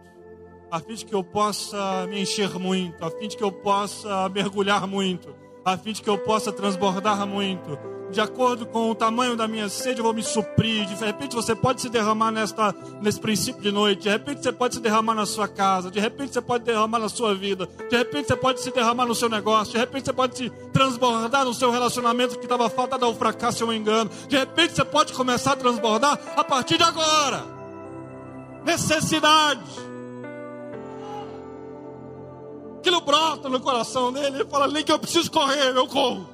a 0.71 0.79
fim 0.79 0.95
de 0.95 1.05
que 1.05 1.13
eu 1.13 1.23
possa 1.23 2.07
me 2.07 2.21
encher 2.21 2.57
muito, 2.57 3.03
a 3.03 3.11
fim 3.11 3.27
de 3.27 3.35
que 3.37 3.43
eu 3.43 3.51
possa 3.51 4.29
mergulhar 4.29 4.87
muito, 4.87 5.35
a 5.65 5.77
fim 5.77 5.93
de 5.93 6.01
que 6.01 6.09
eu 6.09 6.17
possa 6.17 6.51
transbordar 6.51 7.25
muito. 7.25 7.77
De 8.11 8.21
acordo 8.21 8.67
com 8.67 8.91
o 8.91 8.95
tamanho 8.95 9.35
da 9.35 9.47
minha 9.47 9.67
sede, 9.67 9.99
eu 9.99 10.03
vou 10.03 10.13
me 10.13 10.21
suprir. 10.21 10.85
De 10.85 10.93
repente 11.03 11.35
você 11.35 11.55
pode 11.55 11.81
se 11.81 11.89
derramar 11.89 12.31
nesta, 12.31 12.75
nesse 13.01 13.19
princípio 13.19 13.59
de 13.59 13.71
noite. 13.71 14.03
De 14.03 14.09
repente 14.09 14.43
você 14.43 14.51
pode 14.51 14.75
se 14.75 14.81
derramar 14.81 15.15
na 15.15 15.25
sua 15.25 15.47
casa. 15.47 15.89
De 15.89 15.99
repente 15.99 16.31
você 16.31 16.41
pode 16.41 16.63
derramar 16.63 16.99
na 16.99 17.09
sua 17.09 17.33
vida. 17.33 17.67
De 17.89 17.97
repente 17.97 18.27
você 18.27 18.35
pode 18.35 18.61
se 18.61 18.69
derramar 18.69 19.07
no 19.07 19.15
seu 19.15 19.27
negócio. 19.27 19.73
De 19.73 19.79
repente 19.79 20.05
você 20.05 20.13
pode 20.13 20.37
se 20.37 20.49
transbordar 20.71 21.43
no 21.43 21.55
seu 21.55 21.71
relacionamento 21.71 22.37
que 22.37 22.45
estava 22.45 22.69
faltado 22.69 23.03
ao 23.03 23.15
fracasso 23.15 23.63
e 23.63 23.65
ao 23.65 23.73
engano. 23.73 24.11
De 24.27 24.37
repente 24.37 24.75
você 24.75 24.85
pode 24.85 25.11
começar 25.13 25.53
a 25.53 25.55
transbordar 25.55 26.19
a 26.35 26.43
partir 26.43 26.77
de 26.77 26.83
agora. 26.83 27.43
Necessidade 28.63 29.92
aquilo 32.83 32.99
brota 32.99 33.47
no 33.47 33.61
coração 33.61 34.11
dele. 34.11 34.35
Ele 34.41 34.45
fala: 34.45 34.67
nem 34.67 34.83
que 34.83 34.91
eu 34.91 34.99
preciso 34.99 35.31
correr, 35.31 35.75
eu 35.75 35.87
corro. 35.87 36.27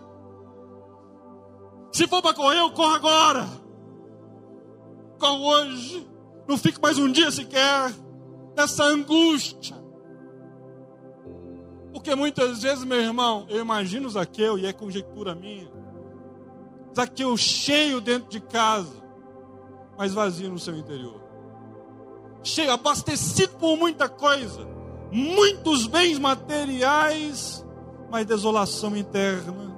Se 1.91 2.07
for 2.07 2.21
para 2.21 2.33
correr, 2.33 2.59
eu 2.59 2.71
corro 2.71 2.95
agora. 2.95 3.47
Corro 5.19 5.45
hoje. 5.45 6.07
Não 6.47 6.57
fico 6.57 6.81
mais 6.81 6.97
um 6.97 7.11
dia 7.11 7.29
sequer 7.29 7.93
nessa 8.57 8.83
angústia. 8.83 9.77
Porque 11.93 12.15
muitas 12.15 12.63
vezes, 12.63 12.83
meu 12.83 12.99
irmão, 12.99 13.45
eu 13.49 13.59
imagino 13.59 14.09
Zaqueu, 14.09 14.57
e 14.57 14.65
é 14.65 14.73
conjectura 14.73 15.35
minha. 15.35 15.71
Zaqueu 16.95 17.35
cheio 17.37 18.01
dentro 18.01 18.29
de 18.29 18.39
casa, 18.39 19.03
mas 19.97 20.13
vazio 20.13 20.49
no 20.49 20.57
seu 20.57 20.75
interior. 20.75 21.21
Cheio, 22.43 22.71
abastecido 22.71 23.55
por 23.57 23.77
muita 23.77 24.07
coisa 24.07 24.78
muitos 25.11 25.87
bens 25.87 26.19
materiais, 26.19 27.65
mas 28.09 28.25
desolação 28.25 28.95
interna, 28.95 29.75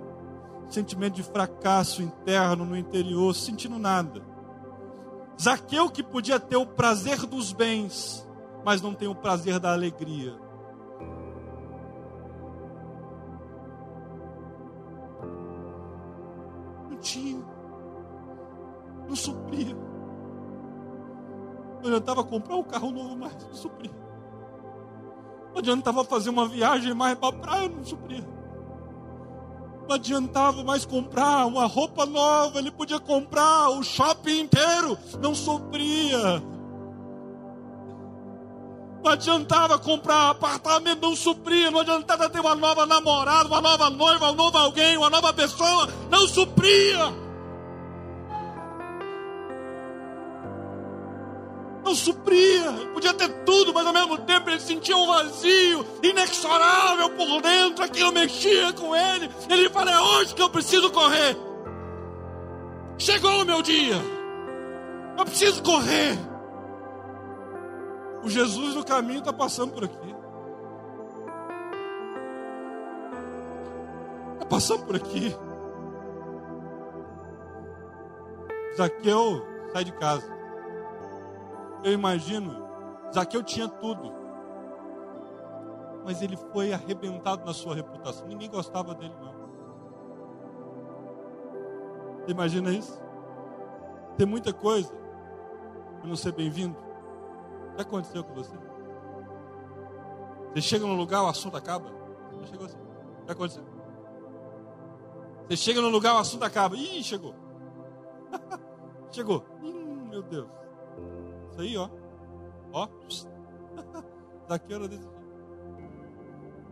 sentimento 0.70 1.16
de 1.16 1.24
fracasso 1.24 2.02
interno 2.02 2.66
no 2.66 2.78
interior, 2.78 3.34
sentindo 3.34 3.78
nada. 3.78 4.22
Zaqueu 5.42 5.90
que 5.90 6.04
podia 6.04 6.40
ter 6.40 6.56
o 6.56 6.66
prazer 6.66 7.26
dos 7.26 7.52
bens, 7.52 8.28
mas 8.64 8.82
não 8.82 8.94
tem 8.94 9.08
o 9.08 9.16
prazer 9.16 9.60
da 9.60 9.74
alegria. 9.74 10.36
Não 16.90 16.98
tinha, 17.00 17.44
não 19.08 19.16
supria. 19.16 19.76
Não 21.82 21.88
adiantava 21.88 22.24
comprar 22.24 22.58
um 22.58 22.64
carro 22.64 22.92
novo 22.92 23.16
mais, 23.18 23.36
não 23.44 23.54
supria. 23.54 24.11
Não 25.52 25.60
adiantava 25.60 26.04
fazer 26.04 26.30
uma 26.30 26.48
viagem 26.48 26.94
mais 26.94 27.18
para 27.18 27.30
a 27.30 27.34
praia, 27.34 27.70
não 27.70 27.84
supria. 27.84 28.26
Não 29.88 29.96
adiantava 29.96 30.64
mais 30.64 30.86
comprar 30.86 31.46
uma 31.46 31.66
roupa 31.66 32.06
nova, 32.06 32.60
ele 32.60 32.72
podia 32.72 33.00
comprar 33.00 33.70
o 33.70 33.84
shopping 33.84 34.42
inteiro, 34.42 34.98
não 35.22 35.36
supria. 35.36 36.42
Não 39.04 39.12
adiantava 39.12 39.80
comprar 39.80 40.30
apartamento, 40.30 41.02
não 41.02 41.16
supria. 41.16 41.72
Não 41.72 41.80
adiantava 41.80 42.30
ter 42.30 42.40
uma 42.40 42.56
nova 42.56 42.86
namorada, 42.86 43.48
uma 43.48 43.60
nova 43.60 43.90
noiva, 43.90 44.32
um 44.32 44.36
novo 44.36 44.58
alguém, 44.58 44.96
uma 44.96 45.10
nova 45.10 45.34
pessoa, 45.34 45.90
não 46.10 46.28
supria. 46.28 47.21
Podia 52.94 53.14
ter 53.14 53.30
tudo, 53.44 53.74
mas 53.74 53.86
ao 53.86 53.94
mesmo 53.94 54.18
tempo 54.20 54.50
ele 54.50 54.60
sentia 54.60 54.96
um 54.96 55.08
vazio 55.08 55.86
inexorável 56.04 57.10
por 57.12 57.42
dentro, 57.42 57.84
aquilo 57.84 58.12
mexia 58.12 58.72
com 58.74 58.96
ele. 58.96 59.30
Ele 59.50 59.70
fala: 59.70 59.92
é 59.92 60.00
hoje 60.00 60.34
que 60.34 60.42
eu 60.42 60.50
preciso 60.50 60.92
correr. 60.92 61.38
Chegou 62.98 63.42
o 63.42 63.46
meu 63.46 63.62
dia, 63.62 63.96
eu 65.18 65.26
preciso 65.26 65.64
correr. 65.64 66.18
O 68.24 68.30
Jesus 68.30 68.76
do 68.76 68.86
caminho 68.86 69.20
está 69.20 69.34
passando 69.34 69.74
por 69.74 69.84
aqui. 69.84 70.16
Está 74.34 74.46
passando 74.46 74.86
por 74.86 74.96
aqui. 74.96 75.36
Zaqueu 78.78 79.46
sai 79.74 79.84
de 79.84 79.92
casa 79.94 80.41
eu 81.84 81.92
imagino, 81.92 82.68
Zaqueu 83.14 83.44
tinha 83.44 83.68
tudo. 83.68 84.14
Mas 86.04 86.22
ele 86.22 86.36
foi 86.36 86.74
arrebentado 86.74 87.46
na 87.46 87.54
sua 87.54 87.76
reputação. 87.76 88.28
Ninguém 88.28 88.50
gostava 88.50 88.96
dele, 88.96 89.14
não. 89.20 89.32
Imagina 92.28 92.72
isso? 92.72 93.02
Tem 94.18 94.26
muita 94.26 94.54
coisa 94.54 94.94
para 96.00 96.08
não 96.08 96.16
ser 96.16 96.32
bem-vindo. 96.32 96.76
Já 97.76 97.82
aconteceu 97.84 98.24
com 98.24 98.34
você? 98.34 98.56
Você 100.54 100.62
chega 100.62 100.86
num 100.86 100.96
lugar, 100.96 101.24
o 101.24 101.28
assunto 101.28 101.56
acaba. 101.58 101.90
Já 102.42 102.48
chegou 102.48 102.66
assim? 102.66 102.78
Aconteceu? 103.28 103.64
Você 105.48 105.58
chega 105.58 105.82
num 105.82 105.90
lugar, 105.90 106.16
o 106.16 106.18
assunto 106.18 106.44
acaba. 106.44 106.76
Ih, 106.76 107.04
chegou. 107.04 107.36
chegou. 109.12 109.46
Hum, 109.62 110.08
meu 110.10 110.22
Deus. 110.22 110.61
Isso 111.52 111.62
aí, 111.62 111.78
ó. 111.78 111.90
Ó. 112.74 112.88
Daqui 114.48 114.74
era 114.74 114.88
desse 114.88 115.04
jeito. 115.04 115.22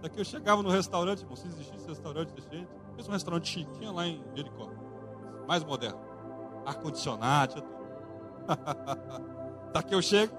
Daqui 0.02 0.20
eu 0.20 0.26
chegava 0.26 0.64
no 0.64 0.70
restaurante, 0.70 1.22
irmão, 1.22 1.36
se 1.36 1.48
existisse 1.48 1.88
restaurante 1.88 2.32
desse 2.32 2.50
jeito. 2.50 2.70
Fez 2.96 3.08
um 3.08 3.12
restaurante 3.12 3.50
chique, 3.50 3.72
tinha 3.74 3.92
lá 3.92 4.08
em 4.08 4.24
Jericó. 4.36 4.70
Mais 5.48 5.64
moderno. 5.64 6.00
Ar-condicionado, 6.66 7.54
tinha 7.54 7.66
tudo. 7.66 7.80
Daqui 9.74 9.94
eu 9.94 10.02
chego, 10.02 10.34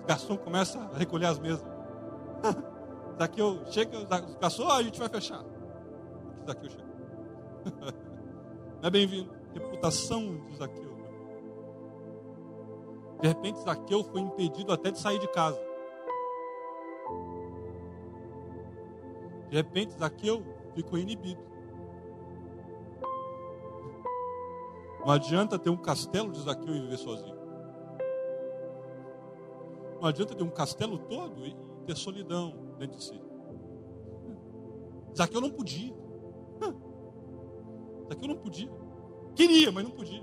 os 0.00 0.06
garçons 0.06 0.38
começam 0.40 0.82
a 0.82 0.96
recolher 0.96 1.26
as 1.26 1.38
mesas. 1.38 1.64
Zaqueu 3.18 3.60
chega, 3.66 3.98
os 3.98 4.04
garçons, 4.38 4.70
a 4.70 4.82
gente 4.82 4.98
vai 4.98 5.08
fechar. 5.08 5.44
Zaqueu 6.46 6.70
chega. 6.70 6.90
Não 8.80 8.86
é 8.86 8.90
bem-vindo. 8.90 9.30
Reputação 9.52 10.46
de 10.46 10.56
Zaqueu. 10.56 10.89
De 13.20 13.28
repente, 13.28 13.60
Zaqueu 13.60 14.02
foi 14.02 14.20
impedido 14.20 14.72
até 14.72 14.90
de 14.90 14.98
sair 14.98 15.18
de 15.18 15.28
casa. 15.28 15.60
De 19.50 19.56
repente, 19.56 19.92
Zaqueu 19.98 20.42
ficou 20.74 20.98
inibido. 20.98 21.42
Não 25.00 25.10
adianta 25.10 25.58
ter 25.58 25.70
um 25.70 25.76
castelo 25.76 26.30
de 26.30 26.40
Zaqueu 26.40 26.74
e 26.74 26.80
viver 26.80 26.98
sozinho. 26.98 27.38
Não 30.00 30.08
adianta 30.08 30.34
ter 30.34 30.42
um 30.42 30.50
castelo 30.50 30.98
todo 30.98 31.46
e 31.46 31.54
ter 31.84 31.96
solidão 31.96 32.74
dentro 32.78 32.96
de 32.96 33.04
si. 33.04 33.20
Zaqueu 35.16 35.40
não 35.40 35.50
podia. 35.50 35.94
Zaqueu 38.08 38.28
não 38.28 38.36
podia. 38.36 38.70
Queria, 39.34 39.70
mas 39.70 39.84
não 39.84 39.90
podia. 39.90 40.22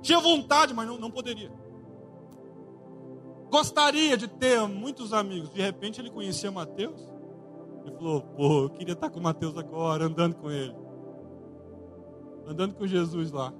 Tinha 0.00 0.20
vontade, 0.20 0.72
mas 0.72 0.86
não, 0.86 0.98
não 0.98 1.10
poderia. 1.10 1.52
Gostaria 3.50 4.16
de 4.16 4.28
ter 4.28 4.60
muitos 4.68 5.12
amigos. 5.12 5.50
De 5.50 5.60
repente 5.60 6.00
ele 6.00 6.10
conhecia 6.10 6.52
Mateus. 6.52 7.00
Ele 7.84 7.96
falou: 7.96 8.22
Pô, 8.22 8.62
eu 8.62 8.70
queria 8.70 8.94
estar 8.94 9.10
com 9.10 9.20
Mateus 9.20 9.58
agora, 9.58 10.04
andando 10.04 10.36
com 10.36 10.48
ele. 10.50 10.74
Andando 12.46 12.74
com 12.74 12.86
Jesus 12.86 13.32
lá. 13.32 13.52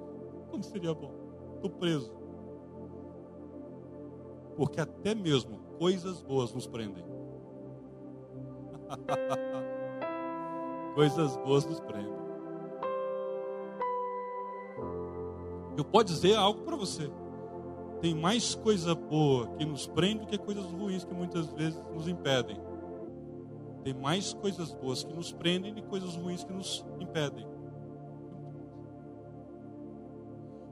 Como 0.49 0.63
seria 0.63 0.95
bom? 0.95 1.13
Estou 1.57 1.71
preso. 1.71 2.13
Porque 4.57 4.81
até 4.81 5.15
mesmo 5.15 5.59
coisas 5.79 6.23
boas 6.23 6.55
nos 6.55 6.67
prendem. 6.67 7.05
coisas 10.95 11.37
boas 11.39 11.67
nos 11.67 11.81
prendem. 11.81 12.21
Eu 15.77 15.85
posso 15.85 16.07
dizer 16.07 16.37
algo 16.37 16.63
para 16.63 16.77
você. 16.77 17.11
Tem 18.01 18.15
mais 18.15 18.55
coisa 18.55 18.95
boa 18.95 19.49
que 19.57 19.65
nos 19.65 19.87
prende 19.87 20.21
do 20.21 20.27
que 20.27 20.39
coisas 20.39 20.65
ruins 20.65 21.05
que 21.05 21.13
muitas 21.13 21.53
vezes 21.53 21.81
nos 21.93 22.09
impedem. 22.09 22.57
Tem 23.85 23.93
mais 23.95 24.33
coisas 24.33 24.73
boas 24.73 25.05
que 25.05 25.13
nos 25.13 25.33
prendem 25.33 25.75
do 25.75 25.83
que 25.83 25.89
coisas 25.89 26.17
ruins 26.17 26.43
que 26.43 26.53
nos 26.53 26.85
impedem. 26.99 27.47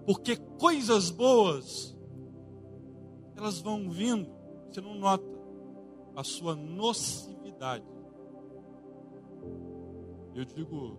Porque 0.06 0.36
coisas 0.58 1.10
boas, 1.10 1.94
elas 3.36 3.60
vão 3.60 3.90
vindo, 3.90 4.30
você 4.70 4.80
não 4.80 4.94
nota 4.94 5.24
a 6.16 6.24
sua 6.24 6.56
nocividade. 6.56 7.84
Eu 10.34 10.44
digo 10.46 10.98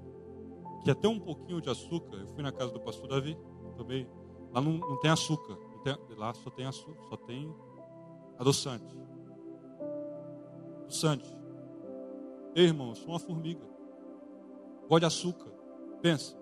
que 0.84 0.92
até 0.92 1.08
um 1.08 1.20
pouquinho 1.20 1.60
de 1.60 1.70
açúcar, 1.70 2.18
eu 2.18 2.28
fui 2.28 2.44
na 2.44 2.52
casa 2.52 2.72
do 2.72 2.80
pastor 2.80 3.08
Davi, 3.08 3.36
também, 3.78 4.08
lá 4.52 4.62
não, 4.62 4.74
não 4.74 5.00
tem 5.00 5.10
açúcar, 5.10 5.58
tem, 5.84 5.98
lá 6.18 6.34
só 6.34 6.50
tem 6.50 6.66
açúcar, 6.66 7.02
só 7.10 7.18
tem 7.18 7.54
adoçante. 8.38 8.98
Adoçante. 10.84 11.38
Ei, 12.56 12.66
irmão, 12.66 12.90
eu 12.90 12.96
sou 12.96 13.10
uma 13.10 13.20
formiga. 13.20 13.66
Gosto 14.88 15.00
de 15.00 15.06
açúcar. 15.06 15.52
Pensa. 16.02 16.38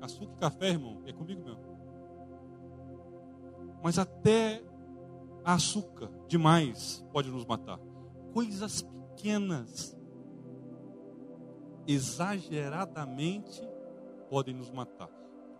Açúcar 0.00 0.34
e 0.34 0.40
café, 0.40 0.68
irmão, 0.70 1.02
é 1.06 1.12
comigo 1.12 1.42
mesmo. 1.42 1.62
Mas 3.82 3.98
até 3.98 4.62
açúcar 5.44 6.10
demais 6.26 7.04
pode 7.12 7.30
nos 7.30 7.44
matar. 7.44 7.78
Coisas 8.32 8.82
pequenas, 8.82 9.96
exageradamente, 11.86 13.62
podem 14.28 14.54
nos 14.54 14.70
matar. 14.70 15.10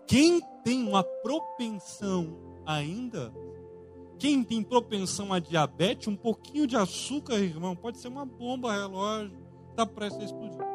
Quem 0.06 0.40
tem 0.62 0.86
uma 0.86 1.02
propensão 1.02 2.36
ainda, 2.66 3.32
quem 4.18 4.42
tem 4.42 4.62
propensão 4.62 5.32
a 5.32 5.38
diabetes, 5.38 6.08
um 6.08 6.16
pouquinho 6.16 6.66
de 6.66 6.76
açúcar, 6.76 7.34
irmão, 7.34 7.74
pode 7.74 7.98
ser 7.98 8.08
uma 8.08 8.24
bomba 8.24 8.72
relógio, 8.72 9.36
está 9.70 9.86
prestes 9.86 10.22
a 10.22 10.24
explodir. 10.24 10.74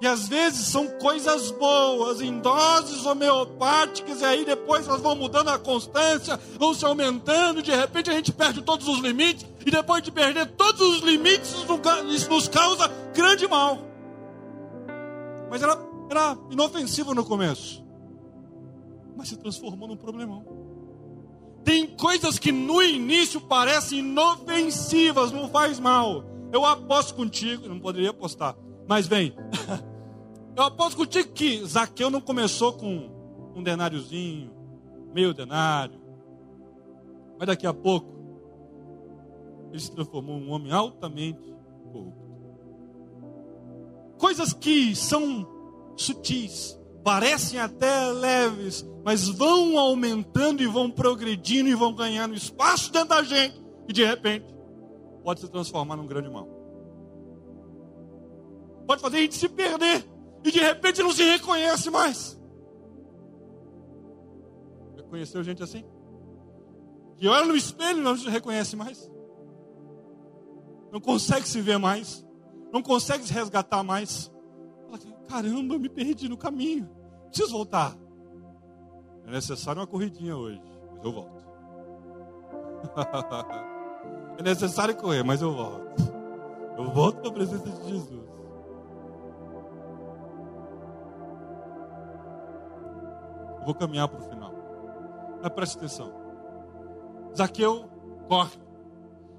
E 0.00 0.06
às 0.06 0.26
vezes 0.28 0.66
são 0.66 0.88
coisas 0.98 1.52
boas, 1.52 2.20
em 2.20 2.40
doses 2.40 3.06
homeopáticas, 3.06 4.20
e 4.20 4.24
aí 4.24 4.44
depois 4.44 4.88
elas 4.88 5.00
vão 5.00 5.14
mudando 5.14 5.48
a 5.48 5.58
constância, 5.60 6.36
vão 6.58 6.74
se 6.74 6.84
aumentando, 6.84 7.62
de 7.62 7.70
repente 7.70 8.10
a 8.10 8.12
gente 8.12 8.32
perde 8.32 8.62
todos 8.62 8.88
os 8.88 8.98
limites, 8.98 9.46
e 9.64 9.70
depois 9.70 10.02
de 10.02 10.10
perder 10.10 10.46
todos 10.56 10.80
os 10.80 11.00
limites, 11.02 11.54
isso 12.08 12.28
nos 12.28 12.48
causa 12.48 12.88
grande 13.14 13.46
mal. 13.46 13.78
Mas 15.48 15.62
era, 15.62 15.76
era 16.12 16.38
inofensivo 16.50 17.14
no 17.14 17.24
começo, 17.24 17.84
mas 19.16 19.28
se 19.28 19.36
transformou 19.36 19.88
num 19.88 19.96
problemão. 19.96 20.44
Tem 21.64 21.86
coisas 21.86 22.38
que 22.38 22.50
no 22.52 22.82
início 22.82 23.40
parecem 23.40 24.00
inofensivas, 24.00 25.32
não 25.32 25.48
faz 25.48 25.78
mal. 25.78 26.24
Eu 26.52 26.64
aposto 26.64 27.14
contigo, 27.14 27.68
não 27.68 27.78
poderia 27.78 28.10
apostar, 28.10 28.56
mas 28.86 29.06
vem. 29.06 29.34
Eu 30.54 30.64
aposto 30.64 30.98
contigo 30.98 31.32
que 31.32 31.64
Zaqueu 31.64 32.10
não 32.10 32.20
começou 32.20 32.74
com 32.74 33.10
um 33.56 33.62
denáriozinho, 33.62 34.52
meio 35.14 35.32
denário. 35.32 35.98
Mas 37.38 37.46
daqui 37.46 37.66
a 37.66 37.72
pouco, 37.72 38.06
ele 39.70 39.80
se 39.80 39.90
transformou 39.90 40.36
em 40.36 40.46
um 40.46 40.50
homem 40.50 40.70
altamente 40.70 41.40
corrupto. 41.90 42.22
Coisas 44.18 44.52
que 44.52 44.94
são 44.94 45.61
sutis, 45.96 46.78
parecem 47.02 47.58
até 47.58 48.06
leves, 48.06 48.86
mas 49.04 49.28
vão 49.28 49.78
aumentando 49.78 50.62
e 50.62 50.66
vão 50.66 50.90
progredindo 50.90 51.68
e 51.68 51.74
vão 51.74 51.94
ganhando 51.94 52.34
espaço 52.34 52.92
dentro 52.92 53.08
da 53.10 53.22
gente. 53.22 53.60
E 53.88 53.92
de 53.92 54.04
repente, 54.04 54.46
pode 55.22 55.40
se 55.40 55.48
transformar 55.48 55.96
num 55.96 56.06
grande 56.06 56.30
mal. 56.30 56.46
Pode 58.86 59.00
fazer 59.00 59.18
a 59.18 59.20
gente 59.20 59.36
se 59.36 59.48
perder 59.48 60.04
e 60.44 60.50
de 60.50 60.58
repente 60.58 61.02
não 61.02 61.12
se 61.12 61.22
reconhece 61.22 61.90
mais. 61.90 62.38
Já 64.96 65.02
conheceu 65.04 65.42
gente 65.42 65.62
assim? 65.62 65.84
Que 67.16 67.28
olha 67.28 67.46
no 67.46 67.56
espelho 67.56 68.00
e 68.00 68.02
não 68.02 68.16
se 68.16 68.28
reconhece 68.28 68.74
mais. 68.74 69.10
Não 70.92 71.00
consegue 71.00 71.48
se 71.48 71.60
ver 71.60 71.78
mais. 71.78 72.26
Não 72.72 72.82
consegue 72.82 73.24
se 73.24 73.32
resgatar 73.32 73.82
mais. 73.82 74.30
Caramba, 75.32 75.76
eu 75.76 75.80
me 75.80 75.88
perdi 75.88 76.28
no 76.28 76.36
caminho. 76.36 76.86
Preciso 77.28 77.52
voltar. 77.52 77.96
É 79.26 79.30
necessário 79.30 79.80
uma 79.80 79.86
corridinha 79.86 80.36
hoje, 80.36 80.60
mas 80.94 81.02
eu 81.02 81.10
volto. 81.10 81.42
é 84.36 84.42
necessário 84.42 84.94
correr, 84.94 85.22
mas 85.22 85.40
eu 85.40 85.54
volto. 85.54 86.02
Eu 86.76 86.90
volto 86.90 87.22
para 87.22 87.30
a 87.30 87.32
presença 87.32 87.66
de 87.66 87.88
Jesus. 87.88 88.28
Eu 93.58 93.64
vou 93.64 93.74
caminhar 93.74 94.08
para 94.08 94.20
o 94.20 94.28
final. 94.28 94.52
Mas 95.42 95.52
preste 95.54 95.78
atenção. 95.78 96.12
Zaqueu 97.34 97.88
corre. 98.28 98.60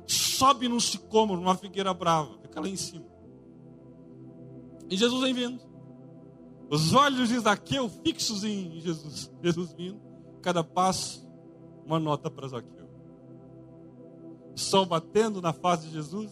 Sobe 0.07 0.67
num 0.67 0.79
sicômoro, 0.79 1.39
numa 1.39 1.55
figueira 1.55 1.93
brava. 1.93 2.35
Fica 2.41 2.59
lá 2.59 2.67
em 2.67 2.75
cima. 2.75 3.05
E 4.89 4.97
Jesus 4.97 5.21
vem 5.21 5.35
vindo. 5.35 5.72
Os 6.69 6.93
olhos 6.93 7.29
de 7.29 7.39
Zaqueu 7.39 7.89
fixos 7.89 8.43
em 8.43 8.79
Jesus. 8.79 9.31
Jesus 9.41 9.73
vindo. 9.73 10.01
Cada 10.41 10.63
passo, 10.63 11.27
uma 11.85 11.99
nota 11.99 12.29
para 12.29 12.47
Zaqueu. 12.47 12.89
O 14.55 14.59
sol 14.59 14.85
batendo 14.85 15.41
na 15.41 15.53
face 15.53 15.87
de 15.87 15.93
Jesus. 15.93 16.31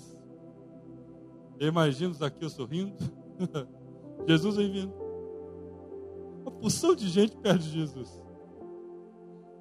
Eu 1.60 1.68
imagino 1.68 2.14
Zaqueu 2.14 2.50
sorrindo. 2.50 2.96
Jesus 4.28 4.56
vem 4.56 4.72
vindo. 4.72 4.94
Uma 6.42 6.52
porção 6.52 6.96
de 6.96 7.08
gente 7.08 7.36
perto 7.38 7.60
de 7.60 7.70
Jesus. 7.70 8.22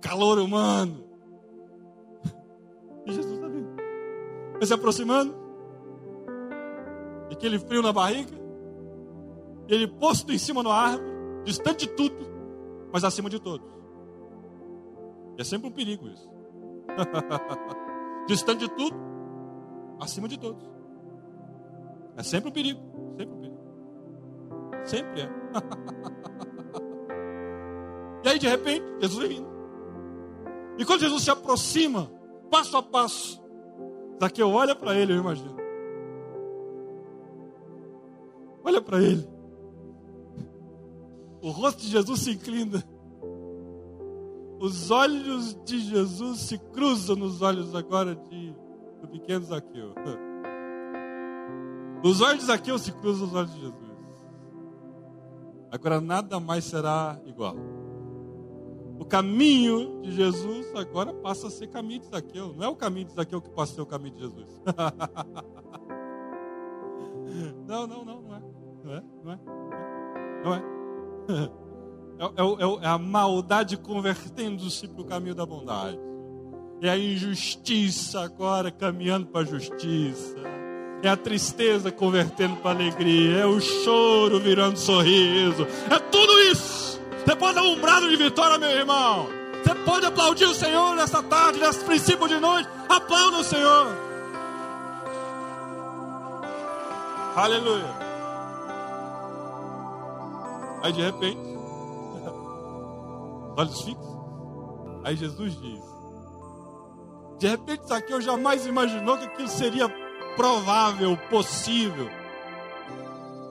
Calor 0.01 0.39
humano. 0.39 1.05
E 3.07 3.13
Jesus 3.13 3.35
está 3.35 3.49
vindo. 3.49 3.69
Vai 4.55 4.67
se 4.67 4.73
aproximando. 4.73 5.35
Aquele 7.31 7.59
frio 7.59 7.83
na 7.83 7.93
barriga. 7.93 8.40
Ele 9.71 9.87
posto 9.87 10.33
em 10.33 10.39
cima 10.39 10.63
da 10.63 10.75
árvore. 10.75 11.11
Distante 11.45 11.87
de 11.87 11.93
tudo. 11.93 12.29
Mas 12.93 13.05
acima 13.05 13.31
de 13.31 13.41
todos. 13.41 13.67
É 15.39 15.45
sempre 15.45 15.69
um 15.69 15.73
perigo 15.73 16.09
isso. 16.09 16.29
Distante 18.27 18.69
de 18.69 18.75
tudo. 18.75 18.97
Acima 20.01 20.27
de 20.27 20.39
todos. 20.39 20.69
É 22.17 22.23
sempre 22.23 22.51
um 22.51 22.53
perigo. 22.53 22.81
Sempre 23.17 23.35
um 23.35 23.41
perigo. 23.41 23.59
Sempre 24.85 25.21
é. 25.23 25.31
E 28.23 28.29
aí, 28.29 28.39
de 28.39 28.47
repente, 28.47 28.85
Jesus 29.01 29.19
vem 29.19 29.39
vindo. 29.39 29.49
E 30.79 30.85
quando 30.85 31.01
Jesus 31.01 31.23
se 31.23 31.31
aproxima, 31.31 32.11
passo 32.51 32.77
a 32.77 32.83
passo, 32.83 33.43
Zaqueu 34.21 34.51
olha 34.51 34.75
para 34.75 34.95
ele, 34.95 35.15
eu 35.15 35.17
imagino. 35.17 35.57
Olha 38.63 38.83
para 38.83 39.01
ele. 39.01 39.27
O 41.43 41.51
rosto 41.51 41.83
de 41.83 41.89
Jesus 41.89 42.21
se 42.21 42.31
inclina. 42.33 42.85
Os 44.61 44.91
olhos 44.91 45.55
de 45.65 45.81
Jesus 45.81 46.41
se 46.41 46.59
cruzam 46.59 47.17
nos 47.17 47.41
olhos 47.41 47.75
agora 47.75 48.15
de, 48.15 48.55
do 49.01 49.09
pequeno 49.09 49.43
Zaqueu. 49.45 49.95
Os 52.05 52.21
olhos 52.21 52.41
de 52.41 52.47
Zaqueu 52.47 52.79
se 52.79 52.93
cruzam 52.93 53.27
nos 53.27 53.37
olhos 53.37 53.55
de 53.55 53.61
Jesus. 53.61 53.91
Agora 55.71 56.01
nada 56.01 56.41
mais 56.41 56.65
será 56.65 57.21
igual. 57.27 57.55
O 58.99 59.05
caminho 59.05 60.01
de 60.03 60.11
Jesus 60.13 60.75
agora 60.75 61.15
passa 61.15 61.47
a 61.47 61.51
ser 61.51 61.69
caminho 61.69 62.01
de 62.01 62.09
Zaqueu. 62.09 62.53
Não 62.55 62.65
é 62.65 62.69
o 62.69 62.77
caminho 62.77 63.07
de 63.07 63.15
Zaqueu 63.15 63.41
que 63.41 63.51
passa 63.51 63.73
a 63.73 63.77
ser 63.77 63.83
o 63.83 63.87
caminho 63.87 64.15
de 64.15 64.21
Jesus. 64.21 64.61
não, 67.67 67.87
não, 67.87 68.05
não, 68.05 68.21
não 68.21 68.35
é. 68.35 68.43
Não 68.85 68.95
é, 68.95 69.03
não 69.25 69.33
é. 69.33 69.39
Não 70.45 70.55
é. 70.55 70.59
É, 70.59 70.80
é, 71.31 72.85
é 72.85 72.89
a 72.89 72.99
maldade 72.99 73.77
convertendo-se 73.77 74.87
para 74.89 75.03
o 75.03 75.05
caminho 75.05 75.35
da 75.35 75.47
bondade. 75.47 75.99
É 76.83 76.91
a 76.91 76.99
injustiça 76.99 78.21
agora 78.21 78.71
caminhando 78.71 79.27
para 79.27 79.43
a 79.43 79.45
justiça. 79.45 80.37
É 81.03 81.09
a 81.09 81.17
tristeza 81.17 81.91
convertendo 81.91 82.57
para 82.57 82.71
alegria. 82.71 83.39
É 83.39 83.47
o 83.47 83.61
choro 83.61 84.39
virando 84.41 84.79
sorriso. 84.79 85.67
É 85.91 85.99
tudo 85.99 86.39
isso. 86.51 87.01
Você 87.25 87.37
pode 87.37 87.55
dar 87.55 87.63
um 87.63 87.81
brado 87.81 88.09
de 88.09 88.17
vitória, 88.17 88.59
meu 88.59 88.71
irmão. 88.71 89.29
Você 89.63 89.75
pode 89.75 90.07
aplaudir 90.07 90.47
o 90.47 90.55
Senhor 90.55 90.97
nessa 90.97 91.23
tarde, 91.23 91.59
nesse 91.59 91.85
princípio 91.85 92.27
de 92.29 92.41
noite. 92.41 92.69
Aplauda 92.89 93.39
o 93.39 93.45
Senhor. 93.45 93.89
Aleluia. 97.37 98.10
Aí 100.83 100.93
de 100.93 101.03
repente, 101.03 101.41
olhos 103.57 103.83
fixos. 103.83 104.21
Aí 105.05 105.17
Jesus 105.17 105.61
diz: 105.61 105.81
De 107.39 107.49
repente, 107.49 107.87
Zaqueu 107.87 108.21
jamais 108.21 108.67
imaginou 108.67 109.19
que 109.19 109.25
aquilo 109.25 109.49
seria 109.49 109.89
provável, 110.37 111.17
possível. 111.29 112.09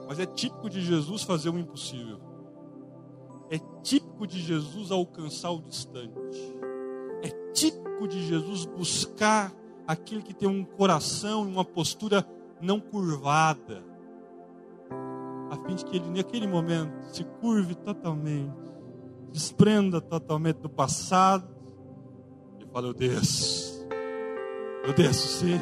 Mas 0.08 0.18
é 0.18 0.26
típico 0.26 0.68
de 0.68 0.80
Jesus 0.80 1.22
fazer 1.22 1.50
o 1.50 1.58
impossível. 1.58 2.18
É 3.50 3.58
típico 3.82 4.26
de 4.26 4.40
Jesus 4.40 4.90
alcançar 4.90 5.50
o 5.50 5.62
distante. 5.62 6.38
É 7.22 7.28
típico 7.52 8.08
de 8.08 8.26
Jesus 8.26 8.64
buscar 8.64 9.52
aquele 9.86 10.22
que 10.22 10.34
tem 10.34 10.48
um 10.48 10.64
coração 10.64 11.44
e 11.44 11.52
uma 11.52 11.64
postura 11.64 12.26
não 12.60 12.78
curvada, 12.78 13.82
a 15.50 15.56
fim 15.56 15.74
de 15.74 15.84
que 15.84 15.96
ele, 15.96 16.08
naquele 16.10 16.46
momento, 16.46 16.92
se 17.12 17.24
curve 17.24 17.74
totalmente, 17.74 18.54
desprenda 19.32 20.00
totalmente 20.00 20.58
do 20.58 20.68
passado 20.68 21.48
e 22.60 22.72
fale: 22.72 22.88
Eu 22.88 22.94
desço, 22.94 23.86
eu 24.84 24.92
desço 24.92 25.28
sim. 25.28 25.60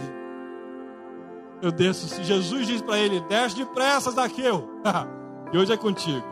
Eu 1.60 1.72
desço. 1.72 2.06
Se 2.08 2.22
Jesus 2.22 2.66
diz 2.66 2.82
para 2.82 2.98
ele: 2.98 3.20
Desce 3.22 3.56
depressa, 3.56 4.10
Zaqueu, 4.10 4.68
que 5.50 5.56
hoje 5.56 5.72
é 5.72 5.76
contigo. 5.76 6.24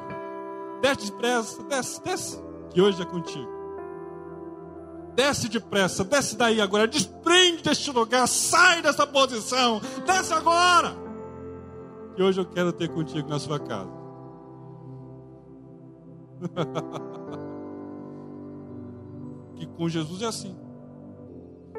Desce 0.83 1.11
depressa, 1.11 1.63
desce, 1.65 2.05
desce, 2.05 2.45
que 2.71 2.81
hoje 2.81 3.01
é 3.01 3.07
contigo. 3.07 3.57
Desce 5.15 5.49
depressa, 5.49 6.05
desce 6.05 6.37
daí 6.37 6.61
agora, 6.61 6.87
desprende 6.87 7.63
deste 7.63 7.91
lugar, 7.91 8.29
sai 8.29 8.83
dessa 8.83 9.07
posição, 9.07 9.81
desce 10.07 10.35
agora. 10.35 11.06
Que 12.17 12.23
hoje 12.23 12.41
eu 12.41 12.47
quero 12.47 12.73
ter 12.73 12.89
contigo 12.89 13.29
na 13.29 13.39
sua 13.39 13.61
casa. 13.61 13.93
que 19.55 19.67
com 19.67 19.87
Jesus 19.87 20.23
é 20.23 20.27
assim. 20.27 20.57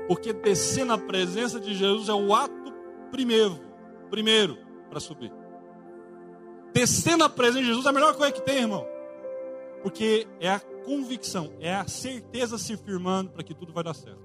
Porque 0.07 0.31
descer 0.31 0.85
na 0.85 0.97
presença 0.97 1.59
de 1.59 1.73
Jesus 1.73 2.07
é 2.07 2.13
o 2.13 2.35
ato 2.35 2.71
primeiro, 3.11 3.59
primeiro 4.11 4.59
para 4.89 4.99
subir. 4.99 5.33
Descer 6.71 7.17
na 7.17 7.27
presença 7.27 7.61
de 7.61 7.65
Jesus 7.65 7.87
é 7.87 7.89
a 7.89 7.93
melhor 7.93 8.15
coisa 8.15 8.31
que 8.31 8.41
tem, 8.41 8.59
irmão. 8.59 8.85
Porque 9.81 10.27
é 10.39 10.51
a 10.51 10.59
convicção, 10.59 11.51
é 11.59 11.73
a 11.73 11.87
certeza 11.87 12.59
se 12.59 12.77
firmando 12.77 13.31
para 13.31 13.43
que 13.43 13.55
tudo 13.55 13.73
vai 13.73 13.83
dar 13.83 13.95
certo. 13.95 14.21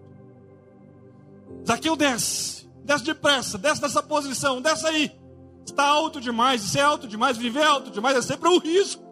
Zaqueu 1.66 1.96
desce, 1.96 2.68
desce 2.85 3.05
depressa, 3.05 3.57
desce 3.57 3.81
dessa 3.81 4.03
posição, 4.03 4.61
desce 4.61 4.87
aí. 4.87 5.22
Está 5.64 5.87
alto 5.87 6.20
demais, 6.20 6.64
isso 6.64 6.79
é 6.79 6.83
alto 6.83 7.07
demais, 7.07 7.37
viver 7.37 7.62
alto 7.62 7.90
demais 7.90 8.16
é 8.16 8.22
sempre 8.22 8.48
um 8.48 8.59
risco. 8.59 9.03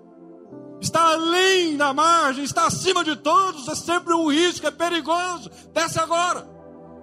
Está 0.81 1.13
além 1.13 1.77
da 1.77 1.93
margem, 1.93 2.43
está 2.43 2.67
acima 2.67 3.05
de 3.05 3.15
todos, 3.17 3.69
é 3.69 3.75
sempre 3.75 4.15
um 4.15 4.31
risco, 4.31 4.67
é 4.67 4.71
perigoso. 4.71 5.51
Desce 5.73 5.99
agora. 5.99 6.49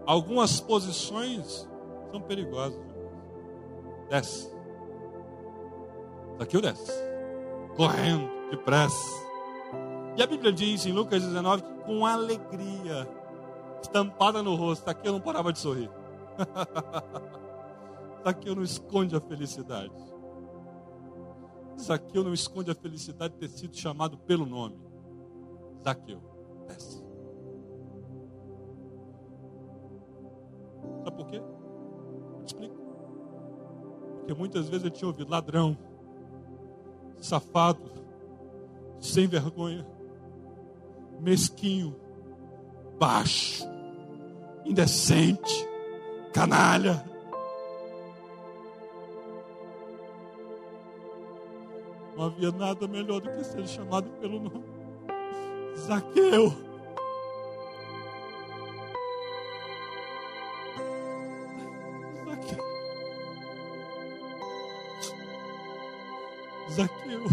Algumas 0.05 0.59
posições 0.59 1.67
são 2.11 2.21
perigosos. 2.21 2.79
Desce. 4.09 4.51
Daqui 6.39 6.57
eu 6.57 6.61
desce. 6.61 6.91
Correndo, 7.75 8.29
depressa. 8.49 9.27
E 10.15 10.23
a 10.23 10.27
Bíblia 10.27 10.51
diz 10.51 10.85
em 10.85 10.91
Lucas 10.91 11.23
19 11.23 11.61
que 11.61 11.77
com 11.83 12.05
alegria 12.05 13.07
estampada 13.81 14.41
no 14.41 14.55
rosto, 14.55 14.89
aqui 14.89 15.07
eu 15.07 15.13
não 15.13 15.21
parava 15.21 15.53
de 15.53 15.59
sorrir. 15.59 15.89
Aqui 18.23 18.49
eu 18.49 18.55
não 18.55 18.63
esconde 18.63 19.15
a 19.15 19.21
felicidade. 19.21 19.93
Zaqueu 21.79 22.23
não 22.23 22.33
esconde 22.33 22.71
a 22.71 22.75
felicidade 22.75 23.35
de 23.35 23.39
ter 23.39 23.49
sido 23.49 23.75
chamado 23.75 24.17
pelo 24.17 24.45
nome. 24.45 24.77
Zaqueu, 25.83 26.19
desce. 26.67 27.05
Sabe 31.03 31.15
por 31.15 31.27
quê? 31.27 31.41
explico. 32.45 32.75
Porque 34.19 34.33
muitas 34.33 34.67
vezes 34.67 34.85
eu 34.85 34.91
tinha 34.91 35.07
ouvido 35.07 35.29
ladrão, 35.29 35.77
safado, 37.17 37.91
sem 38.99 39.27
vergonha, 39.27 39.85
mesquinho, 41.19 41.95
baixo, 42.99 43.63
indecente, 44.65 45.67
canalha. 46.33 47.05
Não 52.17 52.25
havia 52.25 52.51
nada 52.51 52.87
melhor 52.87 53.21
do 53.21 53.29
que 53.29 53.43
ser 53.43 53.67
chamado 53.67 54.09
pelo 54.19 54.39
nome 54.39 54.65
Zaqueu. 55.77 56.51
Zaqueu. 66.71 67.23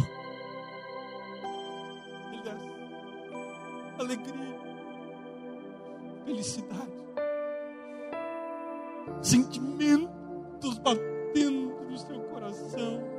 Ele 2.30 2.42
desce. 2.42 2.70
Alegria. 3.98 4.60
Felicidade. 6.26 6.92
Sentimentos 9.22 10.78
batendo 10.78 11.74
no 11.88 11.96
seu 11.98 12.20
coração. 12.24 13.13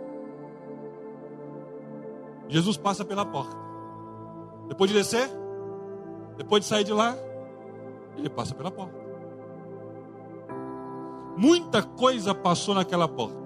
Jesus 2.48 2.78
passa 2.78 3.04
pela 3.04 3.26
porta. 3.26 3.56
Depois 4.68 4.90
de 4.90 4.98
descer, 4.98 5.30
depois 6.38 6.64
de 6.64 6.68
sair 6.68 6.84
de 6.84 6.94
lá, 6.94 7.16
ele 8.18 8.30
passa 8.30 8.54
pela 8.54 8.72
porta. 8.72 8.96
Muita 11.38 11.84
coisa 11.84 12.34
passou 12.34 12.74
naquela 12.74 13.08
porta. 13.08 13.46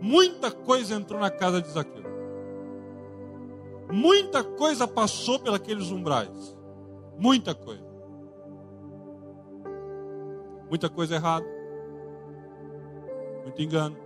Muita 0.00 0.50
coisa 0.50 0.94
entrou 0.94 1.20
na 1.20 1.30
casa 1.30 1.60
de 1.60 1.68
Zaqueu. 1.68 2.04
Muita 3.90 4.44
coisa 4.44 4.86
passou 4.86 5.38
pelos 5.40 5.90
umbrais. 5.90 6.56
Muita 7.18 7.54
coisa. 7.54 7.88
Muita 10.68 10.88
coisa 10.88 11.16
errada. 11.16 11.46
Muito 13.42 13.60
engano. 13.62 13.96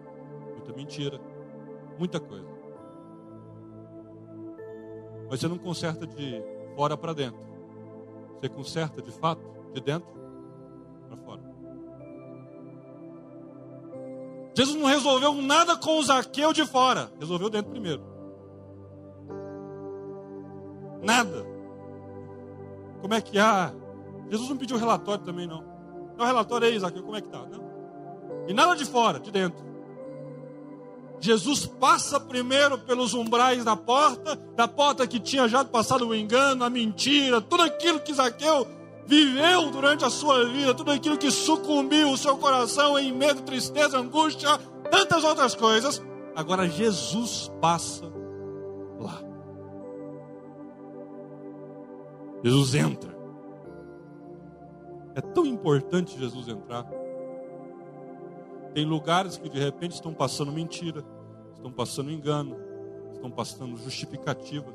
Muita 0.53 0.73
mentira. 0.73 1.21
Muita 1.99 2.21
coisa. 2.21 2.52
Mas 5.33 5.41
você 5.41 5.49
não 5.49 5.57
conserta 5.57 6.07
de 6.07 6.45
fora 6.77 6.95
para 6.95 7.15
dentro. 7.15 7.41
Você 8.39 8.51
conserta 8.51 9.01
de 9.01 9.11
fato 9.13 9.41
de 9.73 9.81
dentro 9.81 10.07
para 11.09 11.17
fora. 11.17 11.41
Jesus 14.55 14.77
não 14.77 14.87
resolveu 14.87 15.33
nada 15.37 15.75
com 15.75 15.99
o 15.99 16.03
Zaqueu 16.03 16.53
de 16.53 16.67
fora, 16.67 17.11
resolveu 17.19 17.49
dentro 17.49 17.71
primeiro. 17.71 18.05
Nada. 21.03 21.47
Como 23.01 23.15
é 23.15 23.23
que 23.23 23.39
há? 23.39 23.73
Jesus 24.29 24.51
não 24.51 24.59
pediu 24.59 24.77
relatório 24.77 25.25
também, 25.25 25.47
não. 25.47 25.65
Um 26.21 26.25
relatório 26.27 26.69
aí, 26.69 26.79
Zaqueu, 26.79 27.03
como 27.03 27.17
é 27.17 27.23
que 27.23 27.29
tá? 27.29 27.47
Não. 27.47 28.45
E 28.47 28.53
nada 28.53 28.77
de 28.77 28.85
fora, 28.85 29.19
de 29.19 29.31
dentro. 29.31 29.65
Jesus 31.23 31.67
passa 31.67 32.19
primeiro 32.19 32.77
pelos 32.77 33.15
umbrais 33.15 33.65
da 33.65 33.77
porta, 33.77 34.35
da 34.57 34.67
porta 34.67 35.07
que 35.07 35.21
tinha 35.21 35.47
já 35.47 35.65
passado 35.65 36.09
o 36.09 36.15
engano, 36.15 36.65
a 36.65 36.69
mentira, 36.69 37.41
tudo 37.41 37.63
aquilo 37.63 38.01
que 38.01 38.13
Zaqueu 38.13 38.67
viveu 39.07 39.71
durante 39.71 40.05
a 40.05 40.11
sua 40.11 40.45
vida, 40.47 40.75
tudo 40.75 40.91
aquilo 40.91 41.17
que 41.17 41.31
sucumbiu 41.31 42.11
o 42.11 42.19
seu 42.19 42.37
coração 42.37 42.99
em 42.99 43.13
medo, 43.13 43.43
tristeza, 43.43 43.99
angústia, 43.99 44.59
tantas 44.91 45.23
outras 45.23 45.55
coisas. 45.55 46.03
Agora 46.35 46.69
Jesus 46.69 47.53
passa 47.61 48.05
lá. 48.99 49.23
Jesus 52.43 52.75
entra. 52.75 53.17
É 55.15 55.21
tão 55.21 55.47
importante 55.47 56.19
Jesus 56.19 56.49
entrar. 56.49 56.85
Tem 58.75 58.85
lugares 58.85 59.37
que 59.37 59.49
de 59.49 59.59
repente 59.59 59.93
estão 59.93 60.15
passando 60.15 60.51
mentira, 60.51 61.05
estão 61.55 61.71
passando 61.71 62.11
engano, 62.11 62.57
estão 63.13 63.31
passando 63.31 63.77
justificativas, 63.77 64.75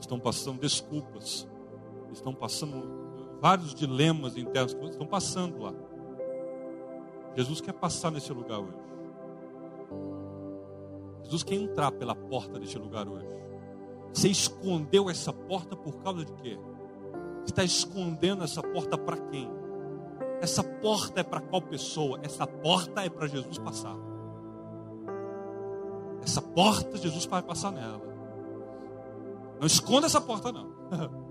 estão 0.00 0.18
passando 0.18 0.60
desculpas, 0.60 1.46
estão 2.12 2.34
passando 2.34 3.02
vários 3.42 3.74
dilemas 3.74 4.36
internos 4.36 4.72
estão 4.72 5.06
passando 5.06 5.62
lá. 5.62 5.74
Jesus 7.34 7.60
quer 7.60 7.72
passar 7.72 8.12
nesse 8.12 8.32
lugar 8.32 8.60
hoje. 8.60 8.78
Jesus 11.24 11.42
quer 11.42 11.56
entrar 11.56 11.90
pela 11.90 12.14
porta 12.14 12.60
desse 12.60 12.78
lugar 12.78 13.08
hoje. 13.08 13.26
Você 14.12 14.28
escondeu 14.28 15.10
essa 15.10 15.32
porta 15.32 15.74
por 15.74 15.94
causa 16.02 16.24
de 16.24 16.32
quê? 16.34 16.58
Você 17.40 17.50
está 17.50 17.64
escondendo 17.64 18.44
essa 18.44 18.62
porta 18.62 18.96
para 18.96 19.16
quem? 19.16 19.50
Essa 20.42 20.62
porta 20.64 21.20
é 21.20 21.22
para 21.22 21.40
qual 21.40 21.62
pessoa? 21.62 22.18
Essa 22.20 22.48
porta 22.48 23.04
é 23.04 23.08
para 23.08 23.28
Jesus 23.28 23.58
passar. 23.58 23.94
Essa 26.20 26.42
porta, 26.42 26.98
Jesus 26.98 27.26
vai 27.26 27.40
passar 27.40 27.70
nela. 27.70 28.02
Não 29.60 29.66
esconda 29.68 30.06
essa 30.06 30.20
porta, 30.20 30.50
não. 30.50 30.72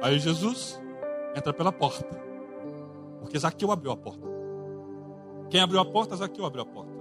Aí 0.00 0.20
Jesus 0.20 0.80
entra 1.34 1.52
pela 1.52 1.72
porta. 1.72 2.06
Porque 3.18 3.36
Zaqueu 3.36 3.72
abriu 3.72 3.90
a 3.90 3.96
porta. 3.96 4.28
Quem 5.50 5.60
abriu 5.60 5.80
a 5.80 5.84
porta? 5.84 6.14
Zaqueu 6.14 6.46
abriu 6.46 6.62
a 6.62 6.66
porta. 6.66 6.92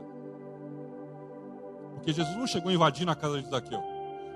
Porque 1.94 2.12
Jesus 2.12 2.36
não 2.36 2.48
chegou 2.48 2.72
invadindo 2.72 3.12
a 3.12 3.16
casa 3.16 3.40
de 3.40 3.48
Zaqueu. 3.48 3.80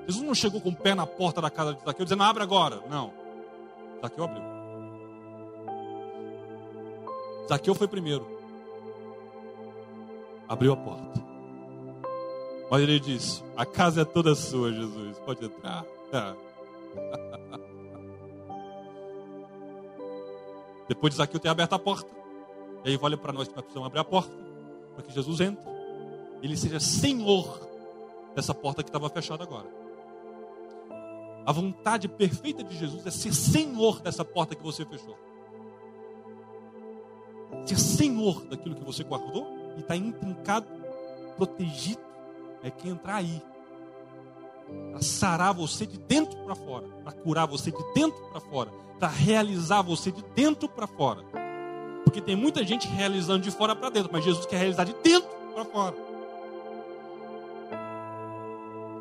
Jesus 0.05 0.23
não 0.23 0.35
chegou 0.35 0.61
com 0.61 0.69
o 0.69 0.75
pé 0.75 0.93
na 0.93 1.07
porta 1.07 1.41
da 1.41 1.49
casa 1.49 1.73
de 1.73 1.83
Zaqueu 1.83 2.05
dizendo, 2.05 2.21
abre 2.21 2.43
agora. 2.43 2.83
Não. 2.87 3.11
Zaqueu 4.03 4.25
abriu. 4.25 4.52
Zaqueu 7.47 7.75
foi 7.75 7.87
primeiro. 7.87 8.25
Abriu 10.47 10.73
a 10.73 10.77
porta. 10.77 11.23
Mas 12.69 12.81
ele 12.81 12.99
disse: 12.99 13.43
A 13.55 13.65
casa 13.65 14.01
é 14.01 14.05
toda 14.05 14.35
sua, 14.35 14.71
Jesus. 14.71 15.19
Pode 15.19 15.45
entrar. 15.45 15.85
Depois 20.87 21.13
de 21.13 21.17
Zaqueu 21.17 21.39
ter 21.39 21.49
aberto 21.49 21.73
a 21.73 21.79
porta. 21.79 22.09
E 22.85 22.89
aí 22.89 22.97
vale 22.97 23.15
para 23.17 23.31
nós 23.33 23.47
que 23.47 23.55
nós 23.55 23.63
precisamos 23.63 23.87
abrir 23.87 23.99
a 23.99 24.05
porta. 24.05 24.33
Para 24.95 25.03
que 25.03 25.13
Jesus 25.13 25.39
entre. 25.41 25.63
Ele 26.41 26.57
seja 26.57 26.79
senhor 26.79 27.59
dessa 28.35 28.53
porta 28.53 28.83
que 28.83 28.89
estava 28.89 29.09
fechada 29.09 29.43
agora. 29.43 29.67
A 31.45 31.51
vontade 31.51 32.07
perfeita 32.07 32.63
de 32.63 32.77
Jesus 32.77 33.05
é 33.05 33.11
ser 33.11 33.33
senhor 33.33 33.99
dessa 34.01 34.23
porta 34.23 34.55
que 34.55 34.63
você 34.63 34.85
fechou 34.85 35.17
ser 37.65 37.79
senhor 37.79 38.45
daquilo 38.45 38.75
que 38.75 38.83
você 38.83 39.03
guardou 39.03 39.47
e 39.77 39.81
está 39.81 39.95
intrincado, 39.95 40.67
protegido, 41.35 42.01
é 42.61 42.69
quem 42.69 42.91
entrar 42.91 43.15
aí 43.15 43.41
para 44.91 45.01
sarar 45.01 45.53
você 45.53 45.85
de 45.85 45.97
dentro 45.97 46.37
para 46.43 46.55
fora, 46.55 46.87
para 47.03 47.11
curar 47.11 47.45
você 47.45 47.71
de 47.71 47.93
dentro 47.93 48.19
para 48.29 48.39
fora, 48.39 48.71
para 48.99 49.07
realizar 49.07 49.81
você 49.81 50.11
de 50.11 50.23
dentro 50.35 50.69
para 50.69 50.87
fora. 50.87 51.23
Porque 52.03 52.21
tem 52.21 52.35
muita 52.35 52.63
gente 52.63 52.87
realizando 52.87 53.39
de 53.39 53.51
fora 53.51 53.75
para 53.75 53.89
dentro, 53.89 54.09
mas 54.11 54.23
Jesus 54.23 54.45
quer 54.45 54.57
realizar 54.57 54.85
de 54.85 54.93
dentro 55.03 55.29
para 55.53 55.65
fora. 55.65 55.95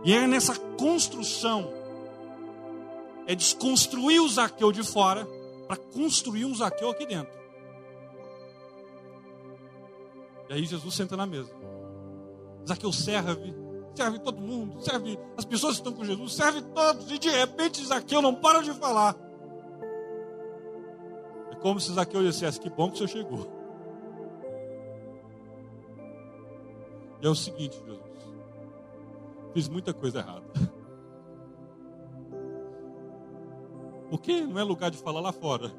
E 0.04 0.12
é 0.12 0.26
nessa 0.26 0.56
construção, 0.76 1.72
é 3.26 3.34
desconstruir 3.34 4.20
o 4.20 4.28
Zaqueu 4.28 4.72
de 4.72 4.82
fora 4.82 5.26
para 5.68 5.76
construir 5.76 6.44
um 6.44 6.54
Zaqueu 6.54 6.90
aqui 6.90 7.06
dentro. 7.06 7.41
E 10.52 10.54
aí 10.54 10.66
Jesus 10.66 10.94
senta 10.94 11.16
na 11.16 11.24
mesa. 11.24 11.50
Zaqueu 12.68 12.92
serve, 12.92 13.54
serve 13.94 14.18
todo 14.18 14.38
mundo, 14.38 14.82
serve 14.82 15.18
as 15.34 15.46
pessoas 15.46 15.76
que 15.76 15.80
estão 15.80 15.94
com 15.94 16.04
Jesus, 16.04 16.34
serve 16.34 16.60
todos, 16.60 17.10
e 17.10 17.18
de 17.18 17.30
repente 17.30 17.82
Zaqueu 17.82 18.20
não 18.20 18.34
para 18.34 18.60
de 18.60 18.70
falar. 18.74 19.16
É 21.50 21.54
como 21.54 21.80
se 21.80 21.90
Zaqueu 21.94 22.22
dissesse: 22.22 22.60
Que 22.60 22.68
bom 22.68 22.90
que 22.90 22.96
o 23.02 23.08
senhor 23.08 23.08
chegou. 23.08 23.50
E 27.22 27.26
é 27.26 27.30
o 27.30 27.34
seguinte, 27.34 27.80
Jesus, 27.86 28.02
fiz 29.54 29.68
muita 29.70 29.94
coisa 29.94 30.18
errada. 30.18 30.44
Porque 34.10 34.42
não 34.42 34.58
é 34.58 34.62
lugar 34.62 34.90
de 34.90 34.98
falar 34.98 35.20
lá 35.20 35.32
fora 35.32 35.72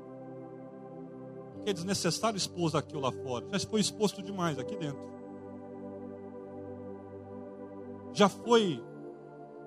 que 1.63 1.69
é 1.69 1.73
desnecessário 1.73 2.38
expor 2.38 2.76
aquilo 2.76 3.02
lá 3.02 3.12
fora. 3.12 3.45
Já 3.52 3.67
foi 3.67 3.80
exposto 3.80 4.21
demais 4.21 4.60
aqui 4.60 4.76
dentro. 4.76 5.13
Já 8.13 8.30
foi 8.30 8.84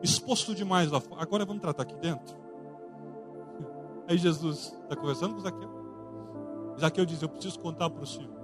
exposto 0.02 0.54
demais 0.54 0.90
lá 0.90 1.00
fora. 1.00 1.22
Agora 1.22 1.44
vamos 1.44 1.62
tratar 1.62 1.82
aqui 1.82 1.96
dentro. 1.96 2.36
Aí 4.06 4.18
Jesus 4.18 4.76
está 4.82 4.94
conversando 4.94 5.34
com 5.34 5.40
Zaqueu. 5.40 5.70
Zaqueu 6.78 7.06
diz: 7.06 7.22
Eu 7.22 7.28
preciso 7.28 7.58
contar 7.58 7.90
para 7.90 8.02
o 8.02 8.06
Senhor. 8.06 8.36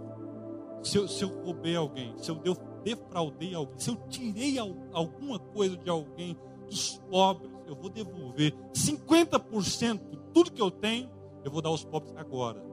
Se 0.82 0.96
eu, 0.96 1.06
se 1.06 1.22
eu 1.22 1.28
roubei 1.44 1.76
alguém, 1.76 2.12
se 2.18 2.28
eu 2.28 2.40
defraudei 2.82 3.54
alguém, 3.54 3.78
se 3.78 3.90
eu 3.90 3.96
tirei 4.08 4.58
alguma 4.58 5.38
coisa 5.38 5.76
de 5.76 5.88
alguém, 5.88 6.36
dos 6.66 6.98
pobres, 7.08 7.52
eu 7.66 7.76
vou 7.76 7.88
devolver 7.88 8.52
50% 8.74 10.10
de 10.10 10.16
tudo 10.32 10.50
que 10.50 10.60
eu 10.60 10.70
tenho, 10.70 11.08
eu 11.44 11.50
vou 11.50 11.62
dar 11.62 11.68
aos 11.68 11.84
pobres 11.84 12.16
agora. 12.16 12.71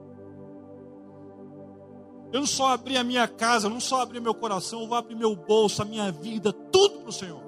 Eu 2.32 2.40
não 2.40 2.46
só 2.46 2.68
abri 2.68 2.96
a 2.96 3.02
minha 3.02 3.26
casa, 3.26 3.66
eu 3.66 3.70
não 3.70 3.80
só 3.80 4.02
abri 4.02 4.20
meu 4.20 4.34
coração, 4.34 4.82
eu 4.82 4.86
vou 4.86 4.96
abrir 4.96 5.16
meu 5.16 5.34
bolso, 5.34 5.82
a 5.82 5.84
minha 5.84 6.12
vida, 6.12 6.52
tudo 6.52 7.00
para 7.00 7.08
o 7.08 7.12
Senhor. 7.12 7.42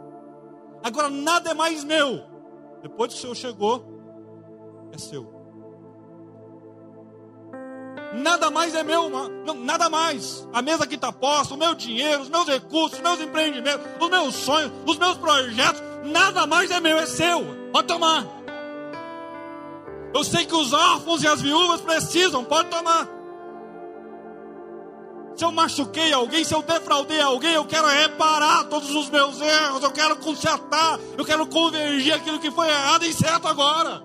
Agora 0.82 1.08
nada 1.08 1.50
é 1.50 1.54
mais 1.54 1.84
meu. 1.84 2.24
Depois 2.82 3.12
que 3.12 3.18
o 3.18 3.20
Senhor 3.20 3.34
chegou, 3.36 3.84
é 4.92 4.98
seu. 4.98 5.32
Nada 8.14 8.50
mais 8.50 8.74
é 8.74 8.82
meu, 8.82 9.08
não, 9.08 9.54
nada 9.54 9.88
mais. 9.88 10.46
A 10.52 10.60
mesa 10.60 10.86
que 10.86 10.96
está 10.96 11.12
posta, 11.12 11.54
o 11.54 11.56
meu 11.56 11.74
dinheiro, 11.74 12.22
os 12.22 12.28
meus 12.28 12.46
recursos, 12.46 12.98
os 12.98 13.02
meus 13.02 13.20
empreendimentos, 13.20 13.86
os 13.98 14.10
meus 14.10 14.34
sonhos, 14.34 14.72
os 14.86 14.98
meus 14.98 15.16
projetos, 15.16 15.80
nada 16.04 16.46
mais 16.46 16.70
é 16.70 16.80
meu, 16.80 16.98
é 16.98 17.06
seu. 17.06 17.40
Pode 17.72 17.86
tomar. 17.86 18.26
Eu 20.12 20.22
sei 20.24 20.44
que 20.44 20.54
os 20.54 20.72
órfãos 20.72 21.22
e 21.22 21.26
as 21.26 21.40
viúvas 21.40 21.80
precisam, 21.80 22.44
pode 22.44 22.68
tomar. 22.68 23.21
Se 25.36 25.44
eu 25.44 25.50
machuquei 25.50 26.12
alguém, 26.12 26.44
se 26.44 26.54
eu 26.54 26.62
defraudei 26.62 27.20
alguém, 27.20 27.54
eu 27.54 27.64
quero 27.64 27.86
reparar 27.86 28.64
todos 28.64 28.94
os 28.94 29.08
meus 29.08 29.40
erros, 29.40 29.82
eu 29.82 29.90
quero 29.90 30.16
consertar, 30.16 30.98
eu 31.16 31.24
quero 31.24 31.46
convergir 31.46 32.14
aquilo 32.14 32.38
que 32.38 32.50
foi 32.50 32.68
errado 32.68 33.04
em 33.04 33.12
certo 33.12 33.48
agora. 33.48 34.02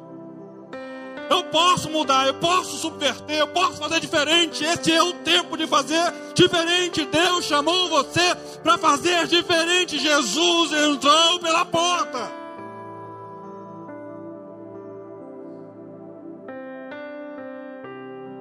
Eu 1.30 1.44
posso 1.46 1.90
mudar, 1.90 2.26
eu 2.26 2.36
posso 2.36 2.78
subverter, 2.78 3.40
eu 3.40 3.48
posso 3.48 3.78
fazer 3.78 4.00
diferente. 4.00 4.64
Esse 4.64 4.94
é 4.94 5.04
o 5.04 5.14
tempo 5.14 5.58
de 5.58 5.68
fazer 5.68 6.14
diferente. 6.34 7.06
Deus 7.06 7.44
chamou 7.44 7.90
você 7.90 8.34
para 8.64 8.78
fazer 8.78 9.28
diferente. 9.28 10.00
Jesus 10.00 10.72
entrou 10.72 11.40
pela 11.40 11.66
porta. 11.66 12.32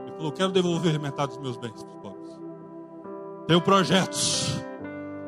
Ele 0.06 0.16
falou: 0.16 0.32
Quero 0.32 0.52
devolver 0.52 1.00
metade 1.00 1.32
dos 1.32 1.42
meus 1.42 1.56
bens 1.56 1.84
tenho 3.46 3.60
projetos. 3.60 4.62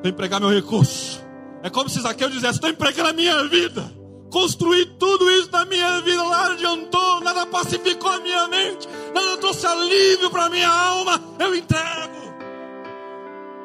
Vou 0.03 0.11
empregar 0.11 0.41
meu 0.41 0.51
recurso. 0.51 1.25
É 1.63 1.71
como 1.71 1.89
se 1.89 2.01
Zaqueu 2.01 2.29
dissesse: 2.31 2.55
estou 2.55 2.71
empregando 2.71 3.11
a 3.11 3.13
minha 3.13 3.45
vida. 3.45 3.99
Construí 4.31 4.85
tudo 4.99 5.31
isso 5.31 5.51
na 5.51 5.65
minha 5.65 6.01
vida, 6.03 6.23
nada 6.23 6.53
adiantou, 6.53 7.21
nada 7.23 7.47
pacificou 7.47 8.11
a 8.11 8.21
minha 8.21 8.47
mente, 8.49 8.87
nada 9.15 9.39
trouxe 9.39 9.67
alívio 9.67 10.31
para 10.31 10.45
a 10.45 10.51
minha 10.51 10.69
alma. 10.69 11.19
Eu 11.39 11.55
entrego. 11.55 12.35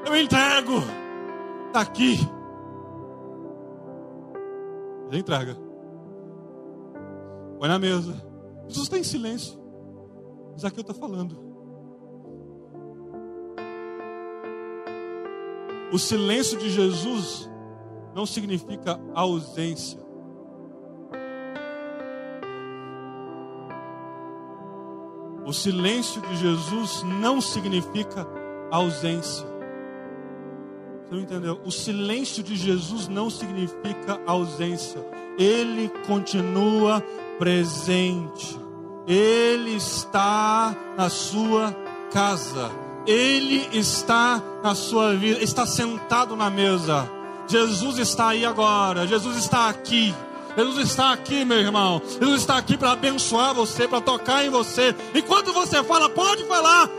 Eu 0.06 0.16
entrego. 0.16 0.84
Está 1.68 1.82
aqui. 1.82 2.18
Ele 5.10 5.20
entrega. 5.20 5.58
Põe 7.60 7.68
na 7.68 7.78
mesa. 7.78 8.14
Jesus 8.68 8.86
está 8.86 8.98
em 8.98 9.04
silêncio. 9.04 9.62
Zaqueu 10.58 10.82
está 10.82 10.94
falando. 10.94 11.53
O 15.94 16.00
silêncio 16.00 16.58
de 16.58 16.72
Jesus 16.72 17.48
não 18.16 18.26
significa 18.26 19.00
ausência. 19.14 20.00
O 25.46 25.54
silêncio 25.54 26.20
de 26.24 26.36
Jesus 26.38 27.04
não 27.04 27.40
significa 27.40 28.28
ausência. 28.72 29.46
Você 31.06 31.12
não 31.14 31.22
entendeu? 31.22 31.62
O 31.64 31.70
silêncio 31.70 32.42
de 32.42 32.56
Jesus 32.56 33.08
não 33.08 33.30
significa 33.30 34.20
ausência. 34.26 35.00
Ele 35.38 35.92
continua 36.08 37.04
presente. 37.38 38.60
Ele 39.06 39.76
está 39.76 40.76
na 40.98 41.08
sua 41.08 41.72
casa. 42.12 42.72
Ele 43.06 43.68
está 43.78 44.42
na 44.64 44.74
sua 44.76 45.16
vida, 45.16 45.44
está 45.44 45.66
sentado 45.66 46.36
na 46.36 46.50
mesa. 46.50 47.10
Jesus 47.48 47.98
está 47.98 48.30
aí 48.30 48.46
agora. 48.46 49.06
Jesus 49.06 49.38
está 49.38 49.70
aqui. 49.70 50.14
Jesus 50.56 50.90
está 50.90 51.12
aqui, 51.12 51.44
meu 51.44 51.58
irmão. 51.58 52.02
Jesus 52.06 52.42
está 52.42 52.58
aqui 52.58 52.78
para 52.78 52.92
abençoar 52.92 53.54
você, 53.54 53.88
para 53.88 54.02
tocar 54.02 54.46
em 54.46 54.50
você. 54.50 54.96
Enquanto 55.14 55.52
você 55.52 55.84
fala, 55.84 56.10
pode 56.10 56.46
falar. 56.46 56.90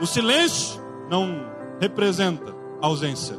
O 0.00 0.06
silêncio 0.06 0.80
não 1.10 1.44
representa 1.80 2.54
ausência. 2.80 3.36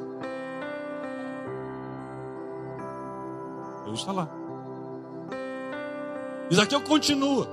Jesus 3.85 3.99
está 3.99 4.11
lá. 4.11 4.29
Isaqueu 6.49 6.81
continua. 6.81 7.47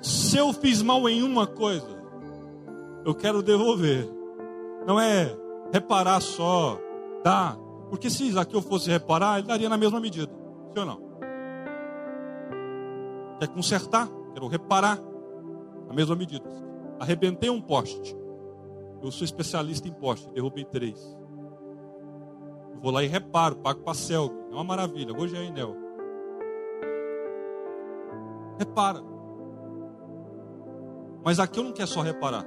Se 0.00 0.36
eu 0.36 0.52
fiz 0.52 0.80
mal 0.80 1.08
em 1.08 1.22
uma 1.22 1.46
coisa, 1.46 1.97
eu 3.04 3.14
quero 3.14 3.42
devolver. 3.42 4.08
Não 4.86 4.98
é 5.00 5.36
reparar 5.72 6.20
só, 6.20 6.78
dar 7.22 7.58
porque 7.88 8.10
se 8.10 8.26
Isaqueu 8.26 8.60
fosse 8.60 8.90
reparar, 8.90 9.38
ele 9.38 9.48
daria 9.48 9.68
na 9.68 9.76
mesma 9.76 10.00
medida. 10.00 10.30
Sim 10.72 10.80
ou 10.80 10.86
não? 10.86 11.08
Quer 13.38 13.48
consertar? 13.48 14.08
Quero 14.34 14.46
reparar 14.46 14.98
na 15.86 15.94
mesma 15.94 16.14
medida. 16.14 16.44
Arrebentei 17.00 17.48
um 17.48 17.60
poste. 17.60 18.16
Eu 19.02 19.10
sou 19.10 19.24
especialista 19.24 19.88
em 19.88 19.92
poste, 19.92 20.30
derrubei 20.32 20.64
três. 20.64 21.16
Vou 22.82 22.92
lá 22.92 23.02
e 23.02 23.06
reparo, 23.06 23.56
pago 23.56 23.80
para 23.82 23.94
Celg. 23.94 24.32
É 24.50 24.54
uma 24.54 24.64
maravilha. 24.64 25.16
Hoje 25.16 25.36
é 25.36 25.40
a 25.40 25.44
Enel. 25.44 25.76
Repara. 28.58 29.00
Mas 31.24 31.38
aqui 31.40 31.58
eu 31.58 31.64
não 31.64 31.72
quer 31.72 31.86
só 31.86 32.00
reparar. 32.00 32.44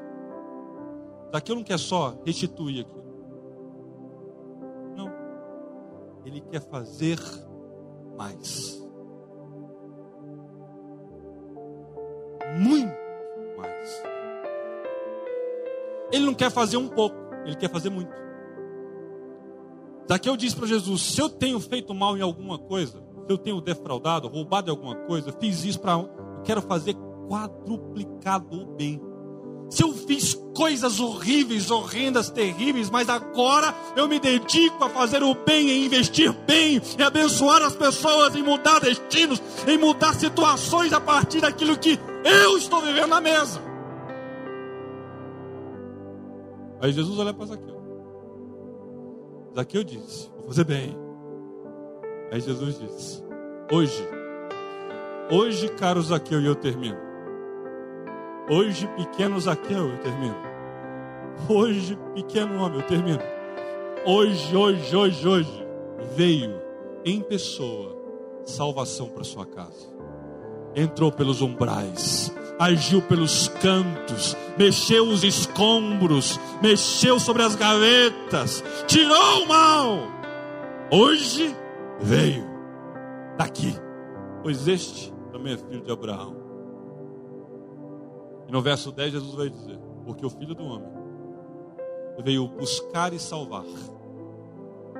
Daqui 1.31 1.51
eu 1.51 1.55
não 1.55 1.63
quer 1.63 1.79
só 1.79 2.15
restituir 2.25 2.81
aqui. 2.81 3.01
Ele 6.25 6.41
quer 6.41 6.61
fazer 6.61 7.19
mais. 8.17 8.79
Muito 12.59 13.57
mais. 13.57 14.03
Ele 16.11 16.25
não 16.25 16.33
quer 16.33 16.51
fazer 16.51 16.77
um 16.77 16.87
pouco, 16.87 17.15
ele 17.45 17.55
quer 17.55 17.69
fazer 17.69 17.89
muito. 17.89 18.11
Daqui 20.07 20.29
eu 20.29 20.37
disse 20.37 20.55
para 20.55 20.67
Jesus: 20.67 21.01
se 21.01 21.21
eu 21.21 21.29
tenho 21.29 21.59
feito 21.59 21.93
mal 21.93 22.17
em 22.17 22.21
alguma 22.21 22.59
coisa, 22.59 22.99
se 22.99 23.31
eu 23.31 23.37
tenho 23.37 23.61
defraudado, 23.61 24.27
roubado 24.27 24.69
alguma 24.69 24.95
coisa, 24.95 25.31
fiz 25.31 25.63
isso 25.63 25.79
para. 25.79 25.93
Eu 25.93 26.43
quero 26.43 26.61
fazer 26.61 26.95
quadruplicado 27.27 28.61
o 28.61 28.65
bem 28.75 29.01
se 29.71 29.83
eu 29.83 29.93
fiz 29.93 30.33
coisas 30.53 30.99
horríveis, 30.99 31.71
horrendas, 31.71 32.29
terríveis, 32.29 32.89
mas 32.89 33.07
agora 33.07 33.73
eu 33.95 34.05
me 34.05 34.19
dedico 34.19 34.83
a 34.83 34.89
fazer 34.89 35.23
o 35.23 35.33
bem, 35.33 35.69
em 35.69 35.85
investir 35.85 36.33
bem, 36.45 36.81
em 36.99 37.01
abençoar 37.01 37.63
as 37.63 37.73
pessoas, 37.73 38.35
em 38.35 38.43
mudar 38.43 38.81
destinos, 38.81 39.41
em 39.65 39.77
mudar 39.77 40.13
situações 40.13 40.91
a 40.91 40.99
partir 40.99 41.39
daquilo 41.39 41.77
que 41.77 41.97
eu 42.25 42.57
estou 42.57 42.81
vivendo 42.81 43.07
na 43.07 43.21
mesa. 43.21 43.61
Aí 46.81 46.91
Jesus 46.91 47.17
olha 47.17 47.33
para 47.33 47.45
Zaqueu. 47.45 47.81
Zaqueu 49.55 49.83
disse: 49.85 50.29
Vou 50.35 50.47
fazer 50.47 50.65
bem. 50.65 50.97
Aí 52.29 52.41
Jesus 52.41 52.77
disse: 52.77 53.23
Hoje, 53.71 54.05
hoje, 55.31 55.69
caro 55.69 56.01
Zaqueu, 56.01 56.41
e 56.41 56.45
eu 56.45 56.55
termino. 56.55 57.10
Hoje, 58.49 58.87
pequeno 58.97 59.39
Zaqueu, 59.39 59.89
eu 59.89 59.97
termino. 59.99 60.35
Hoje, 61.47 61.97
pequeno 62.13 62.61
homem, 62.61 62.79
eu 62.79 62.87
termino. 62.87 63.19
Hoje, 64.05 64.55
hoje, 64.55 64.95
hoje, 64.95 65.27
hoje, 65.27 65.67
veio 66.15 66.61
em 67.05 67.21
pessoa 67.21 67.95
salvação 68.43 69.09
para 69.09 69.23
sua 69.23 69.45
casa. 69.45 69.91
Entrou 70.75 71.11
pelos 71.11 71.41
umbrais, 71.41 72.33
agiu 72.57 73.01
pelos 73.01 73.47
cantos, 73.47 74.35
mexeu 74.57 75.07
os 75.07 75.23
escombros, 75.23 76.39
mexeu 76.61 77.19
sobre 77.19 77.43
as 77.43 77.55
gavetas, 77.55 78.63
tirou 78.87 79.43
o 79.43 79.47
mal. 79.47 79.99
Hoje 80.91 81.55
veio 81.99 82.43
daqui, 83.37 83.75
pois 84.41 84.67
este 84.67 85.13
também 85.31 85.53
é 85.53 85.57
filho 85.57 85.83
de 85.83 85.91
Abraão. 85.91 86.40
E 88.51 88.53
no 88.53 88.61
verso 88.61 88.91
10, 88.91 89.13
Jesus 89.13 89.33
vai 89.33 89.49
dizer: 89.49 89.79
Porque 90.03 90.25
o 90.25 90.29
filho 90.29 90.53
do 90.53 90.65
homem 90.65 90.91
veio 92.21 92.49
buscar 92.49 93.13
e 93.13 93.17
salvar 93.17 93.63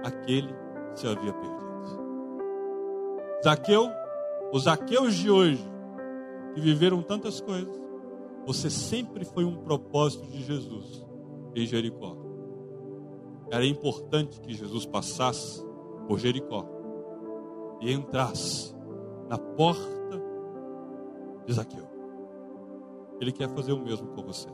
aquele 0.06 0.48
que 0.94 1.00
se 1.02 1.06
havia 1.06 1.34
perdido. 1.34 1.62
Zaqueu, 3.44 3.90
os 4.54 4.64
Zaqueus 4.64 5.16
de 5.16 5.30
hoje, 5.30 5.62
que 6.54 6.62
viveram 6.62 7.04
tantas 7.04 7.42
coisas, 7.42 7.76
você 8.48 8.70
sempre 8.70 9.26
foi 9.26 9.44
um 9.44 9.58
propósito 9.58 10.26
de 10.28 10.44
Jesus 10.44 11.06
em 11.54 11.66
Jericó. 11.66 12.16
Era 13.52 13.66
importante 13.66 14.40
que 14.40 14.54
Jesus 14.54 14.86
passasse 14.86 15.62
por 16.08 16.18
Jericó 16.18 16.66
e 17.82 17.92
entrasse 17.92 18.74
na 19.28 19.38
porta 19.38 20.22
de 21.46 21.52
Zaqueu. 21.52 21.91
Ele 23.22 23.32
quer 23.32 23.48
fazer 23.50 23.72
o 23.72 23.80
mesmo 23.80 24.08
com 24.16 24.24
você. 24.24 24.50